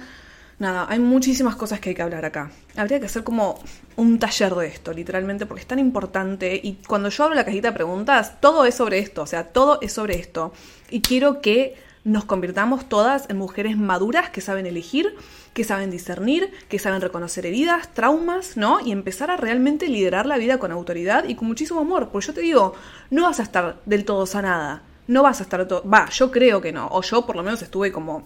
Nada, 0.59 0.87
hay 0.89 0.97
muchísimas 0.97 1.55
cosas 1.55 1.79
que 1.79 1.89
hay 1.89 1.95
que 1.95 2.01
hablar 2.01 2.25
acá. 2.25 2.49
Habría 2.75 2.99
que 2.99 3.05
hacer 3.05 3.23
como 3.23 3.59
un 3.95 4.17
taller 4.17 4.55
de 4.55 4.67
esto, 4.67 4.91
literalmente, 4.91 5.45
porque 5.45 5.61
es 5.61 5.67
tan 5.67 5.77
importante. 5.77 6.59
Y 6.61 6.79
cuando 6.87 7.09
yo 7.09 7.25
abro 7.25 7.35
la 7.35 7.45
cajita 7.45 7.69
de 7.69 7.73
preguntas, 7.75 8.41
todo 8.41 8.65
es 8.65 8.73
sobre 8.73 8.97
esto, 8.97 9.21
o 9.21 9.27
sea, 9.27 9.49
todo 9.49 9.79
es 9.81 9.93
sobre 9.93 10.15
esto. 10.17 10.53
Y 10.89 11.01
quiero 11.01 11.41
que 11.41 11.75
nos 12.07 12.23
convirtamos 12.23 12.87
todas 12.87 13.29
en 13.29 13.37
mujeres 13.37 13.75
maduras 13.75 14.29
que 14.29 14.39
saben 14.39 14.65
elegir, 14.65 15.13
que 15.53 15.65
saben 15.65 15.91
discernir, 15.91 16.49
que 16.69 16.79
saben 16.79 17.01
reconocer 17.01 17.45
heridas, 17.45 17.93
traumas, 17.93 18.55
¿no? 18.55 18.79
Y 18.79 18.93
empezar 18.93 19.29
a 19.29 19.35
realmente 19.35 19.89
liderar 19.89 20.25
la 20.25 20.37
vida 20.37 20.57
con 20.57 20.71
autoridad 20.71 21.27
y 21.27 21.35
con 21.35 21.49
muchísimo 21.49 21.81
amor. 21.81 22.07
Pues 22.09 22.25
yo 22.25 22.33
te 22.33 22.39
digo, 22.39 22.75
no 23.09 23.23
vas 23.23 23.41
a 23.41 23.43
estar 23.43 23.81
del 23.85 24.05
todo 24.05 24.25
sanada. 24.25 24.83
No 25.07 25.21
vas 25.21 25.41
a 25.41 25.43
estar 25.43 25.67
todo. 25.67 25.83
Va, 25.83 26.09
yo 26.09 26.31
creo 26.31 26.61
que 26.61 26.71
no. 26.71 26.87
O 26.91 27.01
yo 27.01 27.25
por 27.25 27.35
lo 27.35 27.43
menos 27.43 27.61
estuve 27.61 27.91
como. 27.91 28.25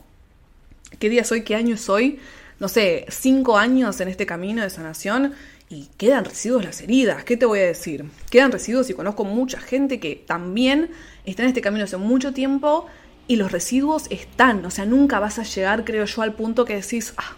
¿Qué 0.99 1.09
día 1.09 1.23
soy? 1.23 1.43
¿Qué 1.43 1.55
año 1.55 1.75
soy? 1.75 2.19
No 2.59 2.67
sé, 2.67 3.07
cinco 3.09 3.57
años 3.57 3.99
en 3.99 4.09
este 4.09 4.27
camino 4.27 4.61
de 4.61 4.69
sanación 4.69 5.33
y 5.69 5.87
quedan 5.97 6.25
residuos 6.25 6.63
las 6.63 6.81
heridas. 6.81 7.23
¿Qué 7.23 7.35
te 7.35 7.47
voy 7.47 7.59
a 7.59 7.65
decir? 7.65 8.05
Quedan 8.29 8.51
residuos 8.51 8.91
y 8.91 8.93
conozco 8.93 9.23
mucha 9.23 9.59
gente 9.59 9.99
que 9.99 10.15
también 10.15 10.91
está 11.25 11.41
en 11.41 11.49
este 11.49 11.61
camino 11.61 11.85
hace 11.85 11.97
mucho 11.97 12.31
tiempo 12.33 12.85
y 13.27 13.35
los 13.35 13.51
residuos 13.51 14.07
están, 14.09 14.65
o 14.65 14.71
sea, 14.71 14.85
nunca 14.85 15.19
vas 15.19 15.39
a 15.39 15.43
llegar, 15.43 15.85
creo 15.85 16.05
yo, 16.05 16.21
al 16.21 16.33
punto 16.33 16.65
que 16.65 16.75
decís, 16.75 17.13
ah, 17.17 17.35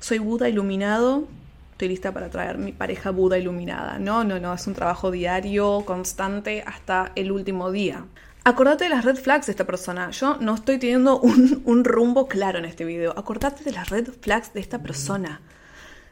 soy 0.00 0.18
Buda 0.18 0.48
iluminado, 0.48 1.28
estoy 1.72 1.88
lista 1.88 2.12
para 2.12 2.30
traer 2.30 2.58
mi 2.58 2.72
pareja 2.72 3.10
Buda 3.10 3.38
iluminada. 3.38 3.98
No, 3.98 4.24
no, 4.24 4.40
no, 4.40 4.54
es 4.54 4.66
un 4.66 4.74
trabajo 4.74 5.10
diario, 5.10 5.84
constante, 5.86 6.62
hasta 6.66 7.12
el 7.14 7.30
último 7.30 7.70
día. 7.70 8.04
Acordate 8.44 8.84
de 8.84 8.90
las 8.90 9.04
red 9.04 9.16
flags 9.16 9.46
de 9.46 9.52
esta 9.52 9.64
persona. 9.64 10.10
Yo 10.12 10.36
no 10.40 10.54
estoy 10.54 10.78
teniendo 10.78 11.18
un, 11.20 11.62
un 11.64 11.84
rumbo 11.84 12.28
claro 12.28 12.58
en 12.58 12.64
este 12.64 12.84
video. 12.84 13.12
Acordate 13.18 13.64
de 13.64 13.72
las 13.72 13.90
red 13.90 14.08
flags 14.20 14.52
de 14.54 14.60
esta 14.60 14.82
persona. 14.82 15.40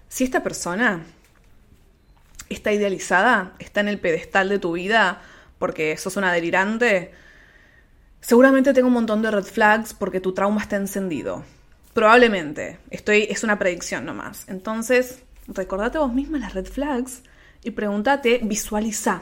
Si 0.09 0.25
esta 0.25 0.42
persona 0.42 1.03
está 2.49 2.73
idealizada, 2.73 3.53
está 3.59 3.81
en 3.81 3.88
el 3.88 3.99
pedestal 3.99 4.49
de 4.49 4.59
tu 4.59 4.73
vida 4.73 5.23
porque 5.59 5.97
sos 5.97 6.16
una 6.16 6.33
delirante, 6.33 7.12
Seguramente 8.24 8.72
tengo 8.72 8.88
un 8.88 8.94
montón 8.94 9.20
de 9.20 9.30
red 9.30 9.44
flags 9.44 9.92
porque 9.92 10.18
tu 10.18 10.32
trauma 10.32 10.62
está 10.62 10.76
encendido. 10.76 11.44
Probablemente. 11.92 12.78
Estoy, 12.88 13.26
es 13.28 13.44
una 13.44 13.58
predicción 13.58 14.06
nomás. 14.06 14.48
Entonces, 14.48 15.18
recordate 15.46 15.98
vos 15.98 16.14
misma 16.14 16.38
las 16.38 16.54
red 16.54 16.64
flags 16.64 17.20
y 17.62 17.72
pregúntate, 17.72 18.40
visualiza. 18.42 19.20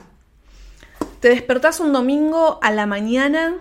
Te 1.19 1.31
despertás 1.31 1.81
un 1.81 1.93
domingo 1.93 2.61
a 2.63 2.71
la 2.71 2.87
mañana 2.87 3.57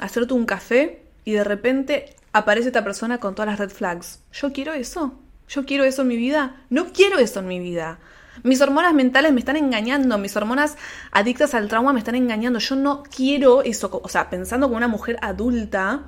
a 0.00 0.04
hacerte 0.06 0.32
un 0.32 0.46
café 0.46 1.02
y 1.26 1.32
de 1.32 1.44
repente 1.44 2.16
aparece 2.32 2.68
esta 2.68 2.82
persona 2.82 3.18
con 3.18 3.34
todas 3.34 3.50
las 3.50 3.58
red 3.58 3.70
flags. 3.70 4.20
Yo 4.32 4.54
quiero 4.54 4.72
eso. 4.72 5.12
Yo 5.50 5.66
quiero 5.66 5.84
eso 5.84 6.00
en 6.00 6.08
mi 6.08 6.16
vida. 6.16 6.62
No 6.70 6.94
quiero 6.94 7.18
eso 7.18 7.40
en 7.40 7.48
mi 7.48 7.60
vida. 7.60 7.98
Mis 8.42 8.60
hormonas 8.60 8.94
mentales 8.94 9.32
me 9.32 9.40
están 9.40 9.56
engañando, 9.56 10.18
mis 10.18 10.36
hormonas 10.36 10.76
adictas 11.12 11.54
al 11.54 11.68
trauma 11.68 11.92
me 11.92 11.98
están 11.98 12.14
engañando. 12.14 12.58
Yo 12.58 12.76
no 12.76 13.02
quiero 13.02 13.62
eso, 13.62 14.00
o 14.02 14.08
sea, 14.08 14.30
pensando 14.30 14.66
como 14.66 14.76
una 14.76 14.88
mujer 14.88 15.18
adulta, 15.22 16.04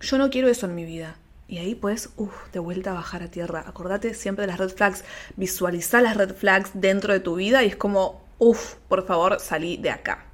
yo 0.00 0.18
no 0.18 0.30
quiero 0.30 0.48
eso 0.48 0.66
en 0.66 0.74
mi 0.74 0.84
vida. 0.84 1.16
Y 1.48 1.58
ahí 1.58 1.74
pues, 1.74 2.10
uff, 2.16 2.50
de 2.52 2.58
vuelta 2.58 2.90
a 2.90 2.94
bajar 2.94 3.22
a 3.22 3.30
tierra. 3.30 3.64
Acordate 3.66 4.12
siempre 4.12 4.42
de 4.42 4.48
las 4.48 4.58
red 4.58 4.68
flags, 4.68 5.02
visualiza 5.36 6.02
las 6.02 6.16
red 6.16 6.34
flags 6.34 6.70
dentro 6.74 7.12
de 7.12 7.20
tu 7.20 7.36
vida 7.36 7.62
y 7.62 7.68
es 7.68 7.76
como, 7.76 8.22
uff, 8.38 8.74
por 8.88 9.06
favor, 9.06 9.40
salí 9.40 9.78
de 9.78 9.90
acá. 9.90 10.26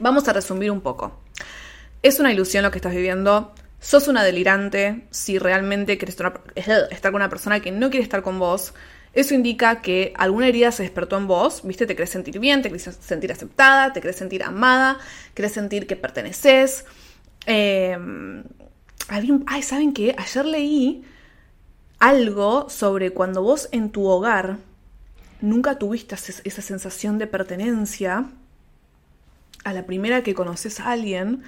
Vamos 0.00 0.26
a 0.26 0.32
resumir 0.32 0.72
un 0.72 0.80
poco. 0.80 1.20
Es 2.02 2.18
una 2.18 2.32
ilusión 2.32 2.64
lo 2.64 2.72
que 2.72 2.78
estás 2.78 2.94
viviendo. 2.94 3.54
Sos 3.78 4.08
una 4.08 4.24
delirante 4.24 5.06
si 5.10 5.38
realmente 5.38 5.98
quieres 5.98 6.16
estar 6.56 7.12
con 7.12 7.14
una 7.14 7.28
persona 7.28 7.60
que 7.60 7.70
no 7.70 7.90
quiere 7.90 8.02
estar 8.02 8.22
con 8.22 8.38
vos. 8.40 8.74
Eso 9.14 9.34
indica 9.34 9.80
que 9.80 10.12
alguna 10.16 10.48
herida 10.48 10.72
se 10.72 10.82
despertó 10.82 11.16
en 11.16 11.26
vos, 11.26 11.62
¿viste? 11.64 11.86
Te 11.86 11.94
querés 11.94 12.10
sentir 12.10 12.38
bien, 12.38 12.62
te 12.62 12.68
querés 12.68 12.98
sentir 13.00 13.30
aceptada, 13.30 13.92
te 13.92 14.00
querés 14.00 14.16
sentir 14.16 14.42
amada, 14.42 14.98
querés 15.34 15.52
sentir 15.52 15.86
que 15.86 15.96
perteneces. 15.96 16.84
Eh, 17.46 17.96
ay, 19.08 19.62
¿saben 19.62 19.92
qué? 19.92 20.14
Ayer 20.18 20.44
leí 20.44 21.04
algo 21.98 22.68
sobre 22.68 23.12
cuando 23.12 23.42
vos 23.42 23.68
en 23.72 23.90
tu 23.90 24.06
hogar 24.06 24.58
nunca 25.40 25.78
tuviste 25.78 26.14
esa 26.14 26.62
sensación 26.62 27.18
de 27.18 27.26
pertenencia, 27.26 28.30
a 29.64 29.72
la 29.72 29.86
primera 29.86 30.22
que 30.22 30.34
conoces 30.34 30.80
a 30.80 30.92
alguien, 30.92 31.42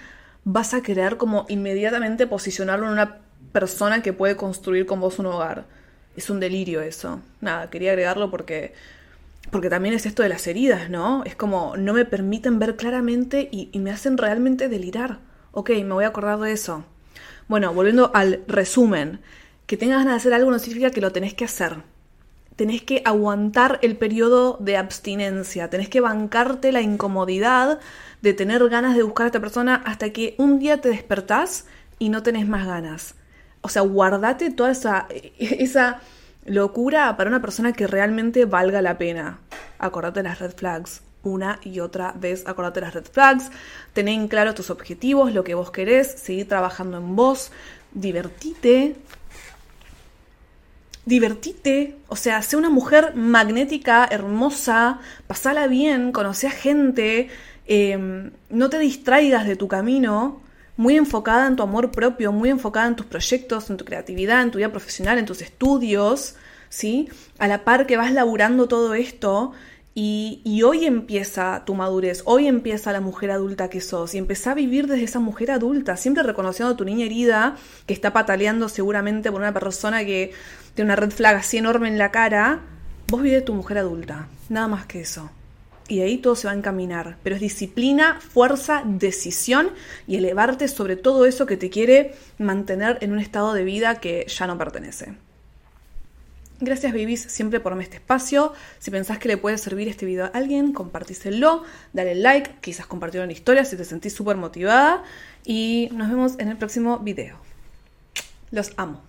vas 0.45 0.75
a 0.75 0.83
querer 0.83 1.17
como 1.17 1.45
inmediatamente 1.49 2.27
posicionarlo 2.27 2.87
en 2.87 2.93
una 2.93 3.19
persona 3.53 4.03
que 4.03 4.13
puede 4.13 4.37
construir 4.37 4.87
con 4.87 5.01
vos 5.01 5.19
un 5.19 5.27
hogar. 5.27 5.67
Es 6.17 6.31
un 6.31 6.41
delirio 6.41 6.81
eso. 6.81 7.21
Nada, 7.41 7.71
quería 7.71 7.91
agregarlo 7.91 8.31
porque 8.31 8.75
porque 9.51 9.71
también 9.71 9.95
es 9.95 10.07
esto 10.07 10.23
de 10.25 10.29
las 10.29 10.47
heridas, 10.49 10.91
¿no? 10.91 11.23
Es 11.25 11.37
como 11.37 11.77
no 11.77 11.93
me 11.93 12.05
permiten 12.05 12.59
ver 12.59 12.77
claramente 12.77 13.49
y, 13.53 13.69
y 13.73 13.79
me 13.79 13.93
hacen 13.93 14.19
realmente 14.19 14.69
delirar. 14.69 15.21
Ok, 15.53 15.71
me 15.71 15.95
voy 15.95 16.05
a 16.05 16.09
acordar 16.09 16.39
de 16.41 16.53
eso. 16.53 16.85
Bueno, 17.49 17.73
volviendo 17.73 18.11
al 18.13 18.43
resumen, 18.49 19.21
que 19.67 19.77
tengas 19.77 19.99
ganas 19.99 20.15
de 20.15 20.17
hacer 20.17 20.35
algo 20.35 20.51
no 20.51 20.59
significa 20.59 20.91
que 20.91 21.01
lo 21.01 21.13
tenés 21.13 21.35
que 21.35 21.45
hacer. 21.45 21.77
Tenés 22.57 22.83
que 22.83 23.03
aguantar 23.05 23.79
el 23.83 23.97
periodo 23.97 24.57
de 24.61 24.77
abstinencia, 24.77 25.69
tenés 25.71 25.89
que 25.89 26.01
bancarte 26.01 26.73
la 26.73 26.81
incomodidad 26.81 27.79
de 28.23 28.33
tener 28.33 28.67
ganas 28.69 28.97
de 28.97 29.03
buscar 29.03 29.25
a 29.25 29.29
esta 29.29 29.41
persona 29.41 29.83
hasta 29.85 30.11
que 30.11 30.35
un 30.39 30.59
día 30.59 30.81
te 30.81 30.89
despertás 30.89 31.67
y 31.99 32.09
no 32.09 32.23
tenés 32.23 32.49
más 32.49 32.67
ganas. 32.67 33.15
O 33.61 33.69
sea, 33.69 33.83
guardate 33.83 34.51
toda 34.51 34.71
esa, 34.71 35.07
esa 35.39 36.01
locura 36.45 37.17
para 37.17 37.31
una 37.31 37.43
persona 37.43 37.73
que 37.73 37.87
realmente 37.87 38.45
valga 38.45 38.83
la 38.83 38.99
pena. 38.99 39.39
Acordate 39.79 40.23
las 40.23 40.39
red 40.39 40.55
flags 40.55 41.03
una 41.27 41.59
y 41.63 41.81
otra 41.81 42.13
vez. 42.13 42.47
Acordate 42.47 42.81
las 42.81 42.95
red 42.95 43.07
flags, 43.11 43.51
ten 43.93 44.09
en 44.09 44.29
claro 44.29 44.55
tus 44.55 44.71
objetivos, 44.71 45.33
lo 45.33 45.45
que 45.45 45.55
vos 45.55 45.71
querés, 45.71 46.13
seguir 46.13 46.49
trabajando 46.49 46.99
en 46.99 47.17
vos, 47.17 47.51
divertite. 47.93 48.97
Divertite, 51.05 51.97
o 52.09 52.17
sea, 52.17 52.43
sé 52.43 52.57
una 52.57 52.71
mujer 52.71 53.15
magnética, 53.15 54.09
hermosa, 54.11 54.99
pasala 55.29 55.69
bien, 55.69 56.11
conoce 56.11 56.49
a 56.49 56.51
gente, 56.51 57.29
em, 57.67 58.33
no 58.51 58.71
te 58.71 58.79
distraigas 58.81 59.47
de 59.47 59.55
tu 59.55 59.69
camino, 59.69 60.41
muy 60.77 60.97
enfocada 60.97 61.47
en 61.47 61.57
tu 61.57 61.63
amor 61.63 61.91
propio, 61.91 62.33
muy 62.33 62.51
enfocada 62.51 62.89
en 62.89 62.97
tus 62.97 63.07
proyectos, 63.07 63.71
en 63.71 63.77
tu 63.77 63.85
creatividad, 63.85 64.43
en 64.43 64.51
tu 64.51 64.59
vida 64.59 64.71
profesional, 64.71 65.19
en 65.19 65.27
tus 65.27 65.43
estudios, 65.43 66.37
¿sí? 66.69 67.09
A 67.39 67.49
la 67.49 67.65
par 67.65 67.87
que 67.87 67.97
vas 67.97 68.13
laburando 68.13 68.69
todo 68.69 68.95
esto, 68.95 69.53
y, 69.99 70.63
hoy 70.63 70.85
empieza 70.85 71.65
tu 71.65 71.75
madurez, 71.75 72.21
hoy 72.27 72.49
empieza 72.49 72.93
la 72.93 73.01
mujer 73.01 73.31
adulta 73.31 73.71
que 73.71 73.81
sos 73.81 74.15
y 74.15 74.19
empezá 74.19 74.51
a 74.51 74.55
vivir 74.55 74.89
desde 74.89 75.05
esa 75.05 75.21
mujer 75.21 75.51
adulta, 75.51 75.97
siempre 75.97 76.23
reconociendo 76.23 76.75
a 76.75 76.77
tu 76.77 76.85
niña 76.85 77.07
herida 77.07 77.57
que 77.87 77.95
está 77.95 78.13
pataleando 78.13 78.69
seguramente 78.69 79.33
por 79.33 79.41
una 79.41 79.55
persona 79.55 80.05
que 80.05 80.33
tiene 80.75 80.89
una 80.91 80.97
red 80.97 81.13
flag 81.13 81.37
así 81.37 81.57
enorme 81.57 81.89
en 81.89 81.97
la 81.97 82.11
cara. 82.11 82.61
Vos 83.09 83.23
vives 83.23 83.47
tu 83.47 83.55
mujer 83.55 83.79
adulta, 83.79 84.29
nada 84.51 84.69
más 84.69 84.85
que 84.85 85.01
eso. 85.01 85.31
Y 85.89 86.01
ahí 86.01 86.19
todo 86.19 86.35
se 86.35 86.49
va 86.49 86.53
a 86.53 86.57
encaminar, 86.57 87.17
pero 87.23 87.37
es 87.37 87.41
disciplina, 87.41 88.21
fuerza, 88.21 88.83
decisión 88.85 89.71
y 90.09 90.17
elevarte 90.17 90.67
sobre 90.67 90.97
todo 90.97 91.27
eso 91.27 91.47
que 91.47 91.57
te 91.57 91.71
quiere 91.71 92.15
mantener 92.39 92.99
en 93.03 93.13
un 93.13 93.21
estado 93.21 93.55
de 93.55 93.63
vida 93.63 94.01
que 94.01 94.27
ya 94.27 94.47
no 94.49 94.59
pertenece. 94.59 95.15
Gracias 96.59 96.93
Babies 96.93 97.21
siempre 97.21 97.61
por 97.61 97.79
este 97.81 97.97
espacio. 97.97 98.55
Si 98.79 98.91
pensás 98.91 99.19
que 99.19 99.29
le 99.29 99.37
puede 99.37 99.59
servir 99.59 99.89
este 99.89 100.07
video 100.07 100.25
a 100.25 100.29
alguien, 100.29 100.73
compartíselo, 100.73 101.65
dale 101.93 102.15
like, 102.15 102.51
quizás 102.63 102.87
compartir 102.87 103.21
una 103.21 103.33
historia 103.33 103.65
si 103.65 103.77
te 103.77 103.85
sentís 103.85 104.15
súper 104.15 104.37
motivada. 104.37 105.05
Y 105.45 105.91
nos 105.93 106.09
vemos 106.09 106.39
en 106.39 106.49
el 106.49 106.57
próximo 106.57 106.99
video. 106.99 107.37
Los 108.51 108.73
amo. 108.77 109.07